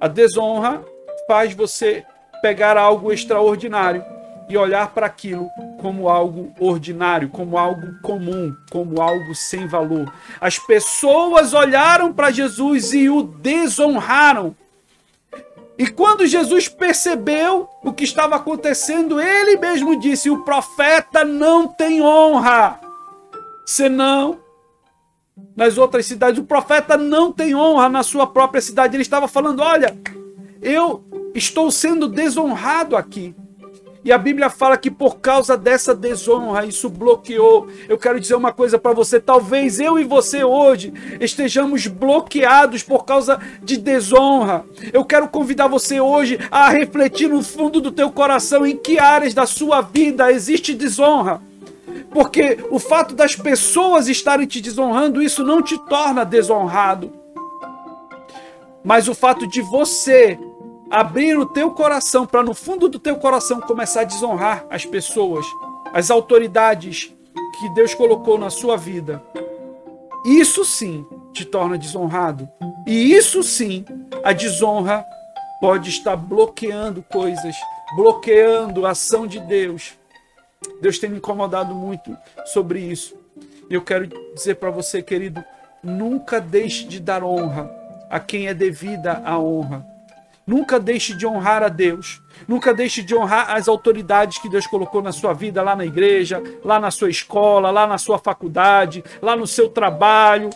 A 0.00 0.06
desonra 0.06 0.84
faz 1.26 1.52
você 1.52 2.06
pegar 2.40 2.76
algo 2.76 3.12
extraordinário 3.12 4.04
e 4.48 4.56
olhar 4.56 4.94
para 4.94 5.06
aquilo 5.06 5.50
como 5.80 6.08
algo 6.08 6.52
ordinário, 6.60 7.28
como 7.28 7.58
algo 7.58 8.00
comum, 8.02 8.54
como 8.70 9.02
algo 9.02 9.34
sem 9.34 9.66
valor. 9.66 10.14
As 10.40 10.60
pessoas 10.60 11.52
olharam 11.52 12.12
para 12.12 12.30
Jesus 12.30 12.94
e 12.94 13.10
o 13.10 13.24
desonraram. 13.24 14.54
E 15.76 15.88
quando 15.88 16.24
Jesus 16.24 16.68
percebeu 16.68 17.68
o 17.82 17.92
que 17.92 18.04
estava 18.04 18.36
acontecendo, 18.36 19.20
ele 19.20 19.56
mesmo 19.58 19.98
disse: 19.98 20.30
O 20.30 20.44
profeta 20.44 21.24
não 21.24 21.66
tem 21.66 22.00
honra, 22.00 22.78
senão 23.66 24.45
nas 25.54 25.78
outras 25.78 26.06
cidades. 26.06 26.40
O 26.40 26.44
profeta 26.44 26.96
não 26.96 27.32
tem 27.32 27.54
honra 27.54 27.88
na 27.88 28.02
sua 28.02 28.26
própria 28.26 28.60
cidade. 28.60 28.96
Ele 28.96 29.02
estava 29.02 29.28
falando: 29.28 29.60
Olha, 29.60 29.96
eu 30.62 31.04
estou 31.34 31.70
sendo 31.70 32.08
desonrado 32.08 32.96
aqui. 32.96 33.34
E 34.06 34.12
a 34.12 34.18
Bíblia 34.18 34.48
fala 34.48 34.76
que 34.76 34.88
por 34.88 35.18
causa 35.18 35.56
dessa 35.56 35.92
desonra, 35.92 36.64
isso 36.64 36.88
bloqueou. 36.88 37.66
Eu 37.88 37.98
quero 37.98 38.20
dizer 38.20 38.36
uma 38.36 38.52
coisa 38.52 38.78
para 38.78 38.92
você: 38.92 39.18
talvez 39.18 39.80
eu 39.80 39.98
e 39.98 40.04
você 40.04 40.44
hoje 40.44 40.92
estejamos 41.20 41.88
bloqueados 41.88 42.84
por 42.84 43.04
causa 43.04 43.40
de 43.64 43.76
desonra. 43.76 44.64
Eu 44.92 45.04
quero 45.04 45.26
convidar 45.26 45.66
você 45.66 46.00
hoje 46.00 46.38
a 46.52 46.68
refletir 46.68 47.28
no 47.28 47.42
fundo 47.42 47.80
do 47.80 47.90
teu 47.90 48.08
coração 48.12 48.64
em 48.64 48.76
que 48.76 48.96
áreas 48.96 49.34
da 49.34 49.44
sua 49.44 49.80
vida 49.80 50.30
existe 50.30 50.72
desonra. 50.72 51.40
Porque 52.10 52.58
o 52.70 52.78
fato 52.78 53.14
das 53.14 53.36
pessoas 53.36 54.08
estarem 54.08 54.46
te 54.46 54.60
desonrando, 54.60 55.22
isso 55.22 55.44
não 55.44 55.62
te 55.62 55.78
torna 55.86 56.24
desonrado. 56.24 57.12
Mas 58.84 59.08
o 59.08 59.14
fato 59.14 59.46
de 59.46 59.60
você 59.60 60.38
abrir 60.90 61.36
o 61.36 61.46
teu 61.46 61.70
coração 61.72 62.26
para 62.26 62.42
no 62.42 62.54
fundo 62.54 62.88
do 62.88 62.98
teu 62.98 63.16
coração 63.16 63.60
começar 63.60 64.02
a 64.02 64.04
desonrar 64.04 64.64
as 64.70 64.84
pessoas, 64.84 65.44
as 65.92 66.10
autoridades 66.10 67.12
que 67.58 67.68
Deus 67.70 67.94
colocou 67.94 68.38
na 68.38 68.50
sua 68.50 68.76
vida. 68.76 69.22
Isso 70.24 70.64
sim 70.64 71.06
te 71.32 71.44
torna 71.44 71.76
desonrado. 71.76 72.48
E 72.86 73.14
isso 73.14 73.42
sim, 73.42 73.84
a 74.22 74.32
desonra 74.32 75.04
pode 75.60 75.90
estar 75.90 76.16
bloqueando 76.16 77.02
coisas, 77.02 77.56
bloqueando 77.96 78.86
a 78.86 78.90
ação 78.90 79.26
de 79.26 79.40
Deus. 79.40 79.94
Deus 80.80 80.98
tem 80.98 81.10
me 81.10 81.18
incomodado 81.18 81.74
muito 81.74 82.16
sobre 82.46 82.80
isso. 82.80 83.16
E 83.68 83.74
eu 83.74 83.82
quero 83.82 84.08
dizer 84.34 84.56
para 84.56 84.70
você, 84.70 85.02
querido, 85.02 85.42
nunca 85.82 86.40
deixe 86.40 86.84
de 86.84 87.00
dar 87.00 87.22
honra 87.24 87.70
a 88.08 88.20
quem 88.20 88.48
é 88.48 88.54
devida 88.54 89.22
a 89.24 89.38
honra. 89.38 89.84
Nunca 90.46 90.78
deixe 90.78 91.16
de 91.16 91.26
honrar 91.26 91.62
a 91.64 91.68
Deus. 91.68 92.22
Nunca 92.46 92.72
deixe 92.72 93.02
de 93.02 93.16
honrar 93.16 93.50
as 93.50 93.66
autoridades 93.66 94.38
que 94.38 94.48
Deus 94.48 94.66
colocou 94.66 95.02
na 95.02 95.10
sua 95.10 95.32
vida, 95.32 95.60
lá 95.60 95.74
na 95.74 95.84
igreja, 95.84 96.40
lá 96.64 96.78
na 96.78 96.92
sua 96.92 97.10
escola, 97.10 97.72
lá 97.72 97.84
na 97.84 97.98
sua 97.98 98.16
faculdade, 98.16 99.02
lá 99.20 99.34
no 99.34 99.46
seu 99.46 99.68
trabalho. 99.68 100.50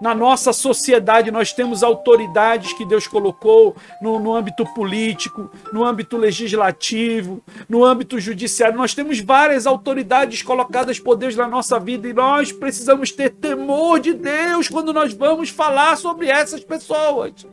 Na 0.00 0.14
nossa 0.14 0.52
sociedade, 0.52 1.30
nós 1.30 1.52
temos 1.52 1.82
autoridades 1.82 2.72
que 2.72 2.84
Deus 2.84 3.06
colocou 3.06 3.76
no, 4.02 4.18
no 4.18 4.34
âmbito 4.34 4.64
político, 4.74 5.50
no 5.72 5.84
âmbito 5.84 6.16
legislativo, 6.16 7.42
no 7.68 7.84
âmbito 7.84 8.18
judiciário. 8.18 8.76
Nós 8.76 8.94
temos 8.94 9.20
várias 9.20 9.66
autoridades 9.66 10.42
colocadas 10.42 10.98
por 10.98 11.16
Deus 11.16 11.36
na 11.36 11.48
nossa 11.48 11.78
vida 11.78 12.08
e 12.08 12.12
nós 12.12 12.52
precisamos 12.52 13.12
ter 13.12 13.30
temor 13.30 14.00
de 14.00 14.12
Deus 14.14 14.68
quando 14.68 14.92
nós 14.92 15.12
vamos 15.12 15.48
falar 15.50 15.96
sobre 15.96 16.28
essas 16.28 16.62
pessoas. 16.62 17.46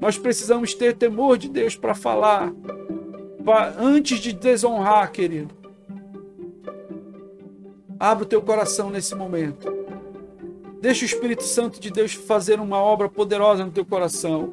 Nós 0.00 0.18
precisamos 0.18 0.74
ter 0.74 0.94
temor 0.96 1.38
de 1.38 1.48
Deus 1.48 1.76
para 1.76 1.94
falar, 1.94 2.52
pra, 3.44 3.74
antes 3.78 4.18
de 4.18 4.32
desonrar, 4.32 5.10
querido. 5.10 5.54
Abra 7.98 8.24
o 8.24 8.26
teu 8.26 8.42
coração 8.42 8.90
nesse 8.90 9.14
momento. 9.14 9.83
Deixa 10.84 11.02
o 11.02 11.06
Espírito 11.06 11.44
Santo 11.44 11.80
de 11.80 11.90
Deus 11.90 12.12
fazer 12.12 12.60
uma 12.60 12.76
obra 12.76 13.08
poderosa 13.08 13.64
no 13.64 13.70
teu 13.70 13.86
coração. 13.86 14.52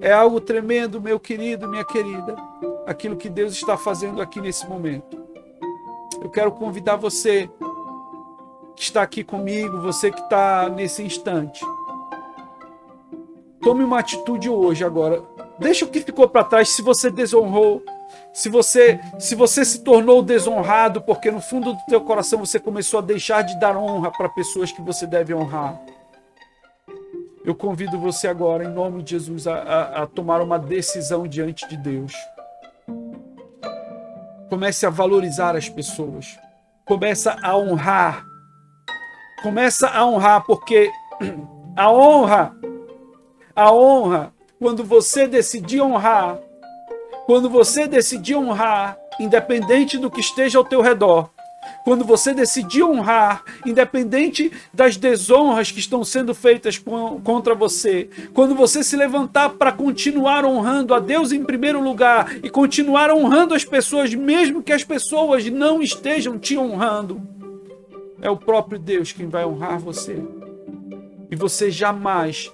É 0.00 0.10
algo 0.10 0.40
tremendo, 0.40 1.00
meu 1.00 1.20
querido, 1.20 1.68
minha 1.68 1.84
querida, 1.84 2.34
aquilo 2.84 3.14
que 3.14 3.28
Deus 3.28 3.52
está 3.52 3.76
fazendo 3.76 4.20
aqui 4.20 4.40
nesse 4.40 4.68
momento. 4.68 5.16
Eu 6.20 6.28
quero 6.28 6.50
convidar 6.50 6.96
você 6.96 7.48
que 8.74 8.82
está 8.82 9.00
aqui 9.00 9.22
comigo, 9.22 9.80
você 9.80 10.10
que 10.10 10.20
está 10.20 10.68
nesse 10.68 11.04
instante, 11.04 11.64
Tome 13.62 13.84
uma 13.84 14.00
atitude 14.00 14.50
hoje 14.50 14.84
agora. 14.84 15.22
Deixa 15.58 15.84
o 15.84 15.88
que 15.88 16.00
ficou 16.00 16.28
para 16.28 16.42
trás 16.42 16.70
se 16.70 16.82
você 16.82 17.10
desonrou, 17.10 17.82
se 18.32 18.48
você 18.48 19.00
se 19.18 19.34
você 19.34 19.64
se 19.64 19.80
tornou 19.80 20.22
desonrado 20.22 21.02
porque 21.02 21.30
no 21.30 21.40
fundo 21.40 21.72
do 21.72 21.78
teu 21.88 22.00
coração 22.00 22.38
você 22.38 22.58
começou 22.58 22.98
a 22.98 23.02
deixar 23.02 23.42
de 23.42 23.58
dar 23.58 23.76
honra 23.76 24.10
para 24.10 24.28
pessoas 24.28 24.72
que 24.72 24.82
você 24.82 25.06
deve 25.06 25.34
honrar. 25.34 25.80
Eu 27.44 27.54
convido 27.54 27.98
você 27.98 28.28
agora, 28.28 28.64
em 28.64 28.68
nome 28.68 29.02
de 29.02 29.12
Jesus, 29.12 29.46
a, 29.46 29.54
a, 29.54 30.02
a 30.02 30.06
tomar 30.06 30.42
uma 30.42 30.58
decisão 30.58 31.26
diante 31.26 31.66
de 31.66 31.78
Deus. 31.78 32.12
Comece 34.50 34.84
a 34.84 34.90
valorizar 34.90 35.56
as 35.56 35.68
pessoas. 35.68 36.38
Começa 36.84 37.38
a 37.42 37.56
honrar. 37.56 38.22
Começa 39.42 39.88
a 39.88 40.04
honrar, 40.04 40.44
porque 40.44 40.90
a 41.74 41.90
honra 41.90 42.54
a 43.58 43.72
honra, 43.72 44.32
quando 44.60 44.84
você 44.84 45.26
decidir 45.26 45.82
honrar, 45.82 46.38
quando 47.28 47.50
você 47.50 47.86
decidir 47.86 48.36
honrar, 48.36 48.96
independente 49.20 49.98
do 49.98 50.10
que 50.10 50.18
esteja 50.18 50.56
ao 50.56 50.64
teu 50.64 50.80
redor, 50.80 51.28
quando 51.84 52.02
você 52.02 52.32
decidir 52.32 52.82
honrar, 52.82 53.44
independente 53.66 54.50
das 54.72 54.96
desonras 54.96 55.70
que 55.70 55.78
estão 55.78 56.02
sendo 56.02 56.34
feitas 56.34 56.82
contra 57.22 57.54
você, 57.54 58.08
quando 58.32 58.54
você 58.54 58.82
se 58.82 58.96
levantar 58.96 59.50
para 59.50 59.70
continuar 59.70 60.42
honrando 60.46 60.94
a 60.94 60.98
Deus 60.98 61.30
em 61.30 61.44
primeiro 61.44 61.82
lugar 61.82 62.34
e 62.42 62.48
continuar 62.48 63.10
honrando 63.10 63.52
as 63.52 63.62
pessoas, 63.62 64.14
mesmo 64.14 64.62
que 64.62 64.72
as 64.72 64.82
pessoas 64.82 65.44
não 65.50 65.82
estejam 65.82 66.38
te 66.38 66.56
honrando, 66.56 67.20
é 68.22 68.30
o 68.30 68.38
próprio 68.38 68.78
Deus 68.78 69.12
quem 69.12 69.28
vai 69.28 69.44
honrar 69.44 69.78
você. 69.78 70.16
E 71.30 71.36
você 71.36 71.70
jamais 71.70 72.50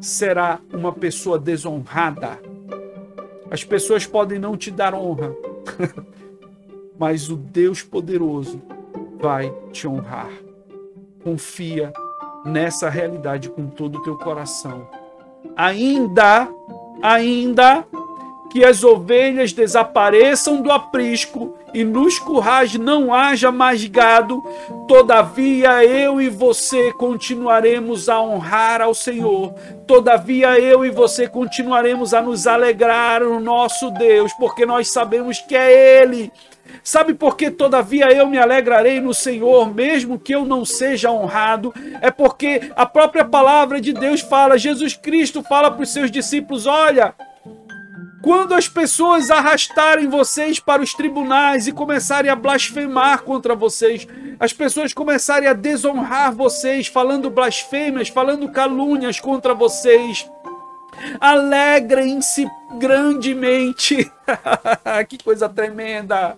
será 0.00 0.60
uma 0.72 0.92
pessoa 0.92 1.40
desonrada. 1.40 2.38
As 3.50 3.64
pessoas 3.64 4.06
podem 4.06 4.38
não 4.38 4.56
te 4.56 4.70
dar 4.70 4.94
honra, 4.94 5.34
mas 6.98 7.30
o 7.30 7.36
Deus 7.36 7.82
poderoso 7.82 8.60
vai 9.18 9.52
te 9.72 9.86
honrar. 9.86 10.30
Confia 11.22 11.92
nessa 12.44 12.88
realidade 12.88 13.50
com 13.50 13.66
todo 13.66 13.98
o 13.98 14.02
teu 14.02 14.16
coração. 14.16 14.88
Ainda, 15.56 16.48
ainda 17.02 17.84
que 18.50 18.64
as 18.64 18.82
ovelhas 18.84 19.52
desapareçam 19.52 20.62
do 20.62 20.70
aprisco 20.70 21.54
e 21.74 21.84
nos 21.84 22.18
currais 22.18 22.74
não 22.74 23.12
haja 23.12 23.52
mais 23.52 23.84
gado, 23.84 24.42
todavia 24.88 25.84
eu 25.84 26.20
e 26.20 26.28
você 26.28 26.92
continuaremos 26.92 28.08
a 28.08 28.20
honrar 28.20 28.80
ao 28.80 28.94
Senhor. 28.94 29.52
Todavia 29.86 30.58
eu 30.58 30.84
e 30.84 30.90
você 30.90 31.28
continuaremos 31.28 32.14
a 32.14 32.22
nos 32.22 32.46
alegrar 32.46 33.22
no 33.22 33.40
nosso 33.40 33.90
Deus, 33.90 34.32
porque 34.34 34.64
nós 34.64 34.88
sabemos 34.88 35.38
que 35.40 35.54
é 35.54 36.00
Ele. 36.00 36.32
Sabe 36.82 37.14
por 37.14 37.36
que 37.36 37.50
todavia 37.50 38.12
eu 38.12 38.26
me 38.26 38.38
alegrarei 38.38 39.00
no 39.00 39.12
Senhor, 39.12 39.72
mesmo 39.72 40.18
que 40.18 40.34
eu 40.34 40.44
não 40.44 40.64
seja 40.64 41.10
honrado? 41.10 41.74
É 42.00 42.10
porque 42.10 42.70
a 42.74 42.86
própria 42.86 43.24
palavra 43.24 43.80
de 43.80 43.92
Deus 43.92 44.20
fala, 44.20 44.58
Jesus 44.58 44.94
Cristo 44.94 45.42
fala 45.42 45.70
para 45.70 45.82
os 45.82 45.92
seus 45.92 46.10
discípulos: 46.10 46.66
olha, 46.66 47.14
quando 48.22 48.54
as 48.54 48.68
pessoas 48.68 49.30
arrastarem 49.30 50.08
vocês 50.08 50.58
para 50.58 50.82
os 50.82 50.94
tribunais 50.94 51.66
e 51.66 51.72
começarem 51.72 52.30
a 52.30 52.36
blasfemar 52.36 53.22
contra 53.22 53.54
vocês, 53.54 54.06
as 54.40 54.52
pessoas 54.52 54.92
começarem 54.92 55.48
a 55.48 55.52
desonrar 55.52 56.32
vocês, 56.32 56.86
falando 56.86 57.30
blasfêmias, 57.30 58.08
falando 58.08 58.50
calúnias 58.50 59.20
contra 59.20 59.54
vocês, 59.54 60.28
alegrem-se 61.20 62.46
grandemente. 62.78 64.10
que 65.08 65.22
coisa 65.22 65.48
tremenda! 65.48 66.36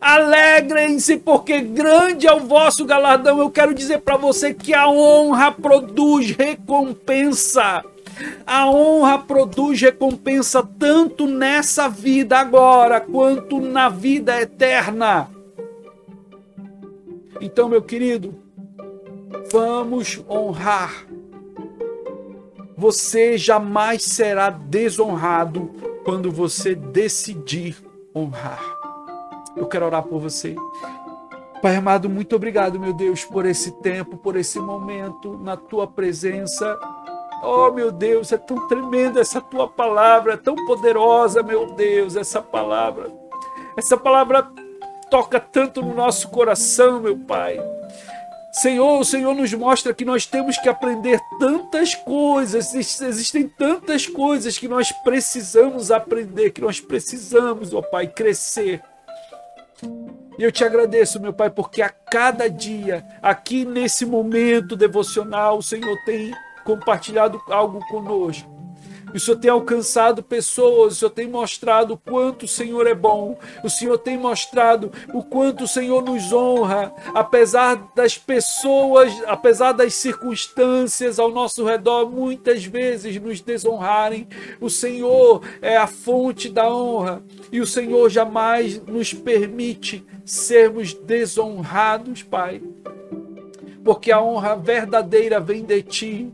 Alegrem-se, 0.00 1.16
porque 1.16 1.60
grande 1.60 2.26
é 2.26 2.32
o 2.32 2.40
vosso 2.40 2.84
galardão. 2.84 3.38
Eu 3.38 3.50
quero 3.50 3.74
dizer 3.74 4.00
para 4.00 4.16
você 4.16 4.54
que 4.54 4.74
a 4.74 4.88
honra 4.88 5.50
produz 5.50 6.30
recompensa. 6.30 7.82
A 8.46 8.68
honra 8.70 9.18
produz 9.18 9.80
recompensa 9.80 10.62
tanto 10.78 11.26
nessa 11.26 11.88
vida 11.88 12.38
agora 12.38 13.00
quanto 13.00 13.60
na 13.60 13.88
vida 13.88 14.40
eterna. 14.40 15.28
Então, 17.40 17.68
meu 17.68 17.82
querido, 17.82 18.34
vamos 19.50 20.22
honrar. 20.28 21.06
Você 22.76 23.38
jamais 23.38 24.02
será 24.02 24.50
desonrado 24.50 25.70
quando 26.04 26.30
você 26.30 26.74
decidir 26.74 27.76
honrar. 28.14 28.62
Eu 29.56 29.66
quero 29.66 29.86
orar 29.86 30.02
por 30.02 30.20
você. 30.20 30.56
Pai 31.62 31.76
amado, 31.76 32.10
muito 32.10 32.36
obrigado, 32.36 32.78
meu 32.78 32.92
Deus, 32.92 33.24
por 33.24 33.46
esse 33.46 33.70
tempo, 33.80 34.18
por 34.18 34.36
esse 34.36 34.58
momento 34.58 35.38
na 35.38 35.56
tua 35.56 35.86
presença. 35.86 36.78
Oh, 37.44 37.70
meu 37.70 37.92
Deus, 37.92 38.32
é 38.32 38.38
tão 38.38 38.66
tremenda 38.66 39.20
essa 39.20 39.40
tua 39.40 39.68
palavra, 39.68 40.34
é 40.34 40.36
tão 40.36 40.54
poderosa, 40.66 41.42
meu 41.42 41.66
Deus, 41.74 42.16
essa 42.16 42.40
palavra. 42.40 43.12
Essa 43.76 43.96
palavra 43.96 44.48
toca 45.10 45.38
tanto 45.38 45.82
no 45.82 45.94
nosso 45.94 46.28
coração, 46.28 47.00
meu 47.00 47.16
Pai. 47.18 47.60
Senhor, 48.52 49.00
o 49.00 49.04
Senhor 49.04 49.34
nos 49.34 49.52
mostra 49.52 49.92
que 49.92 50.04
nós 50.04 50.26
temos 50.26 50.56
que 50.56 50.68
aprender 50.68 51.20
tantas 51.40 51.94
coisas, 51.94 52.72
existem 52.72 53.48
tantas 53.48 54.06
coisas 54.06 54.56
que 54.56 54.68
nós 54.68 54.92
precisamos 55.02 55.90
aprender, 55.90 56.50
que 56.50 56.60
nós 56.60 56.80
precisamos, 56.80 57.74
ó 57.74 57.82
Pai, 57.82 58.06
crescer. 58.06 58.80
E 60.38 60.42
eu 60.42 60.52
te 60.52 60.64
agradeço, 60.64 61.20
meu 61.20 61.32
Pai, 61.32 61.50
porque 61.50 61.82
a 61.82 61.88
cada 61.88 62.48
dia, 62.48 63.04
aqui 63.20 63.64
nesse 63.64 64.06
momento 64.06 64.76
devocional, 64.76 65.58
o 65.58 65.62
Senhor 65.62 65.96
tem 66.04 66.32
compartilhado 66.64 67.40
algo 67.48 67.80
conosco 67.88 68.54
o 69.14 69.20
Senhor 69.20 69.36
tem 69.38 69.50
alcançado 69.50 70.24
pessoas, 70.24 70.94
o 70.94 70.96
Senhor 70.96 71.10
tem 71.10 71.28
mostrado 71.28 71.94
o 71.94 71.96
quanto 71.96 72.44
o 72.44 72.48
Senhor 72.48 72.84
é 72.88 72.94
bom, 72.94 73.38
o 73.62 73.70
Senhor 73.70 73.96
tem 73.96 74.18
mostrado 74.18 74.90
o 75.12 75.22
quanto 75.22 75.64
o 75.64 75.68
Senhor 75.68 76.02
nos 76.02 76.32
honra, 76.32 76.92
apesar 77.14 77.92
das 77.94 78.18
pessoas, 78.18 79.12
apesar 79.26 79.70
das 79.70 79.94
circunstâncias 79.94 81.20
ao 81.20 81.30
nosso 81.30 81.64
redor 81.64 82.10
muitas 82.10 82.64
vezes 82.64 83.20
nos 83.20 83.40
desonrarem. 83.40 84.26
O 84.60 84.68
Senhor 84.68 85.42
é 85.62 85.76
a 85.76 85.86
fonte 85.86 86.48
da 86.48 86.68
honra 86.68 87.22
e 87.52 87.60
o 87.60 87.66
Senhor 87.66 88.10
jamais 88.10 88.82
nos 88.84 89.14
permite 89.14 90.04
sermos 90.24 90.92
desonrados, 90.92 92.24
Pai. 92.24 92.60
Porque 93.84 94.10
a 94.10 94.20
honra 94.20 94.56
verdadeira 94.56 95.38
vem 95.38 95.62
de 95.62 95.82
ti 95.82 96.32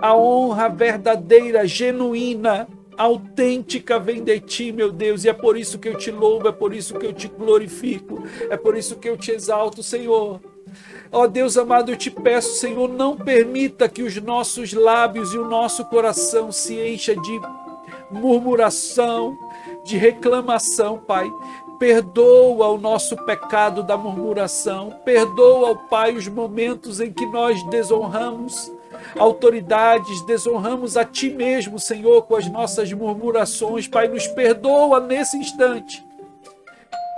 a 0.00 0.16
honra 0.16 0.68
verdadeira, 0.68 1.66
genuína, 1.66 2.68
autêntica 2.96 3.98
vem 3.98 4.22
de 4.22 4.38
ti, 4.40 4.72
meu 4.72 4.92
Deus, 4.92 5.24
e 5.24 5.28
é 5.28 5.32
por 5.32 5.56
isso 5.56 5.78
que 5.78 5.88
eu 5.88 5.96
te 5.96 6.10
louvo, 6.10 6.48
é 6.48 6.52
por 6.52 6.74
isso 6.74 6.98
que 6.98 7.06
eu 7.06 7.12
te 7.12 7.28
glorifico, 7.28 8.22
é 8.50 8.56
por 8.56 8.76
isso 8.76 8.96
que 8.96 9.08
eu 9.08 9.16
te 9.16 9.30
exalto, 9.30 9.82
Senhor. 9.82 10.38
Ó 11.10 11.26
Deus 11.26 11.56
amado, 11.56 11.90
eu 11.90 11.96
te 11.96 12.10
peço, 12.10 12.56
Senhor, 12.56 12.88
não 12.88 13.16
permita 13.16 13.88
que 13.88 14.02
os 14.02 14.16
nossos 14.16 14.72
lábios 14.72 15.32
e 15.32 15.38
o 15.38 15.48
nosso 15.48 15.84
coração 15.86 16.52
se 16.52 16.78
encha 16.78 17.16
de 17.16 17.40
murmuração, 18.10 19.36
de 19.84 19.96
reclamação, 19.96 20.98
Pai. 20.98 21.30
Perdoa 21.78 22.68
o 22.68 22.78
nosso 22.78 23.16
pecado 23.24 23.82
da 23.82 23.96
murmuração, 23.96 24.94
perdoa, 25.04 25.74
Pai, 25.74 26.14
os 26.14 26.28
momentos 26.28 27.00
em 27.00 27.10
que 27.10 27.24
nós 27.24 27.62
desonramos 27.70 28.70
autoridades, 29.18 30.24
desonramos 30.26 30.96
a 30.96 31.04
Ti 31.04 31.30
mesmo, 31.30 31.78
Senhor, 31.78 32.22
com 32.22 32.36
as 32.36 32.48
nossas 32.48 32.92
murmurações. 32.92 33.88
Pai, 33.88 34.08
nos 34.08 34.26
perdoa 34.26 35.00
nesse 35.00 35.36
instante. 35.36 36.04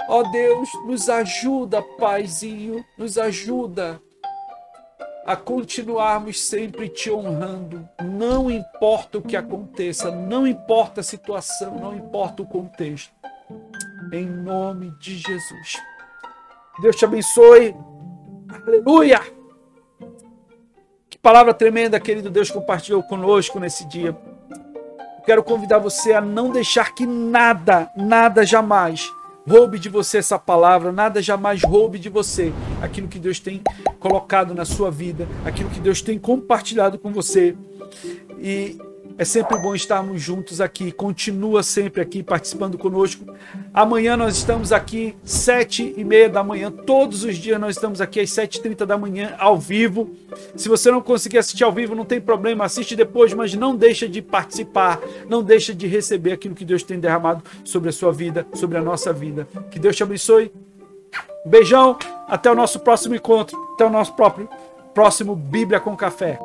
Ó 0.08 0.22
Deus, 0.24 0.68
nos 0.86 1.08
ajuda, 1.08 1.80
Paizinho, 1.80 2.84
nos 2.98 3.16
ajuda 3.18 4.00
a 5.24 5.36
continuarmos 5.36 6.42
sempre 6.42 6.88
te 6.88 7.10
honrando. 7.10 7.88
Não 8.02 8.50
importa 8.50 9.18
o 9.18 9.22
que 9.22 9.36
aconteça, 9.36 10.10
não 10.10 10.46
importa 10.46 11.00
a 11.00 11.04
situação, 11.04 11.76
não 11.76 11.96
importa 11.96 12.42
o 12.42 12.46
contexto. 12.46 13.12
Em 14.12 14.26
nome 14.26 14.90
de 14.98 15.16
Jesus. 15.16 15.78
Deus 16.80 16.96
te 16.96 17.04
abençoe. 17.04 17.74
Aleluia! 18.66 19.41
Palavra 21.22 21.54
tremenda, 21.54 22.00
querido 22.00 22.28
Deus, 22.28 22.50
compartilhou 22.50 23.00
conosco 23.00 23.60
nesse 23.60 23.86
dia. 23.86 24.16
Quero 25.24 25.40
convidar 25.44 25.78
você 25.78 26.12
a 26.12 26.20
não 26.20 26.50
deixar 26.50 26.96
que 26.96 27.06
nada, 27.06 27.88
nada 27.96 28.44
jamais 28.44 29.08
roube 29.48 29.78
de 29.78 29.88
você 29.88 30.18
essa 30.18 30.36
palavra, 30.36 30.90
nada 30.90 31.22
jamais 31.22 31.62
roube 31.62 31.96
de 31.96 32.08
você 32.08 32.52
aquilo 32.80 33.06
que 33.06 33.20
Deus 33.20 33.38
tem 33.38 33.62
colocado 34.00 34.52
na 34.52 34.64
sua 34.64 34.90
vida, 34.90 35.28
aquilo 35.44 35.70
que 35.70 35.78
Deus 35.78 36.02
tem 36.02 36.18
compartilhado 36.18 36.98
com 36.98 37.12
você. 37.12 37.56
E 38.40 38.76
é 39.18 39.24
sempre 39.24 39.58
bom 39.58 39.74
estarmos 39.74 40.20
juntos 40.20 40.60
aqui. 40.60 40.90
Continua 40.90 41.62
sempre 41.62 42.00
aqui 42.00 42.22
participando 42.22 42.78
conosco. 42.78 43.24
Amanhã 43.72 44.16
nós 44.16 44.36
estamos 44.36 44.72
aqui 44.72 45.14
sete 45.24 45.94
e 45.96 46.04
meia 46.04 46.28
da 46.28 46.42
manhã. 46.42 46.70
Todos 46.70 47.24
os 47.24 47.36
dias 47.36 47.60
nós 47.60 47.76
estamos 47.76 48.00
aqui 48.00 48.20
às 48.20 48.30
sete 48.30 48.58
e 48.58 48.62
trinta 48.62 48.84
da 48.86 48.96
manhã 48.96 49.34
ao 49.38 49.58
vivo. 49.58 50.10
Se 50.56 50.68
você 50.68 50.90
não 50.90 51.00
conseguir 51.00 51.38
assistir 51.38 51.64
ao 51.64 51.72
vivo, 51.72 51.94
não 51.94 52.04
tem 52.04 52.20
problema. 52.20 52.64
Assiste 52.64 52.96
depois, 52.96 53.32
mas 53.34 53.54
não 53.54 53.76
deixa 53.76 54.08
de 54.08 54.22
participar. 54.22 55.00
Não 55.28 55.42
deixa 55.42 55.74
de 55.74 55.86
receber 55.86 56.32
aquilo 56.32 56.54
que 56.54 56.64
Deus 56.64 56.82
tem 56.82 56.98
derramado 56.98 57.42
sobre 57.64 57.90
a 57.90 57.92
sua 57.92 58.12
vida, 58.12 58.46
sobre 58.54 58.78
a 58.78 58.82
nossa 58.82 59.12
vida. 59.12 59.46
Que 59.70 59.78
Deus 59.78 59.96
te 59.96 60.02
abençoe. 60.02 60.52
beijão. 61.44 61.98
Até 62.28 62.50
o 62.50 62.54
nosso 62.54 62.80
próximo 62.80 63.14
encontro. 63.14 63.58
Até 63.74 63.84
o 63.84 63.90
nosso 63.90 64.14
próprio 64.14 64.48
próximo 64.94 65.34
Bíblia 65.34 65.80
com 65.80 65.96
Café. 65.96 66.38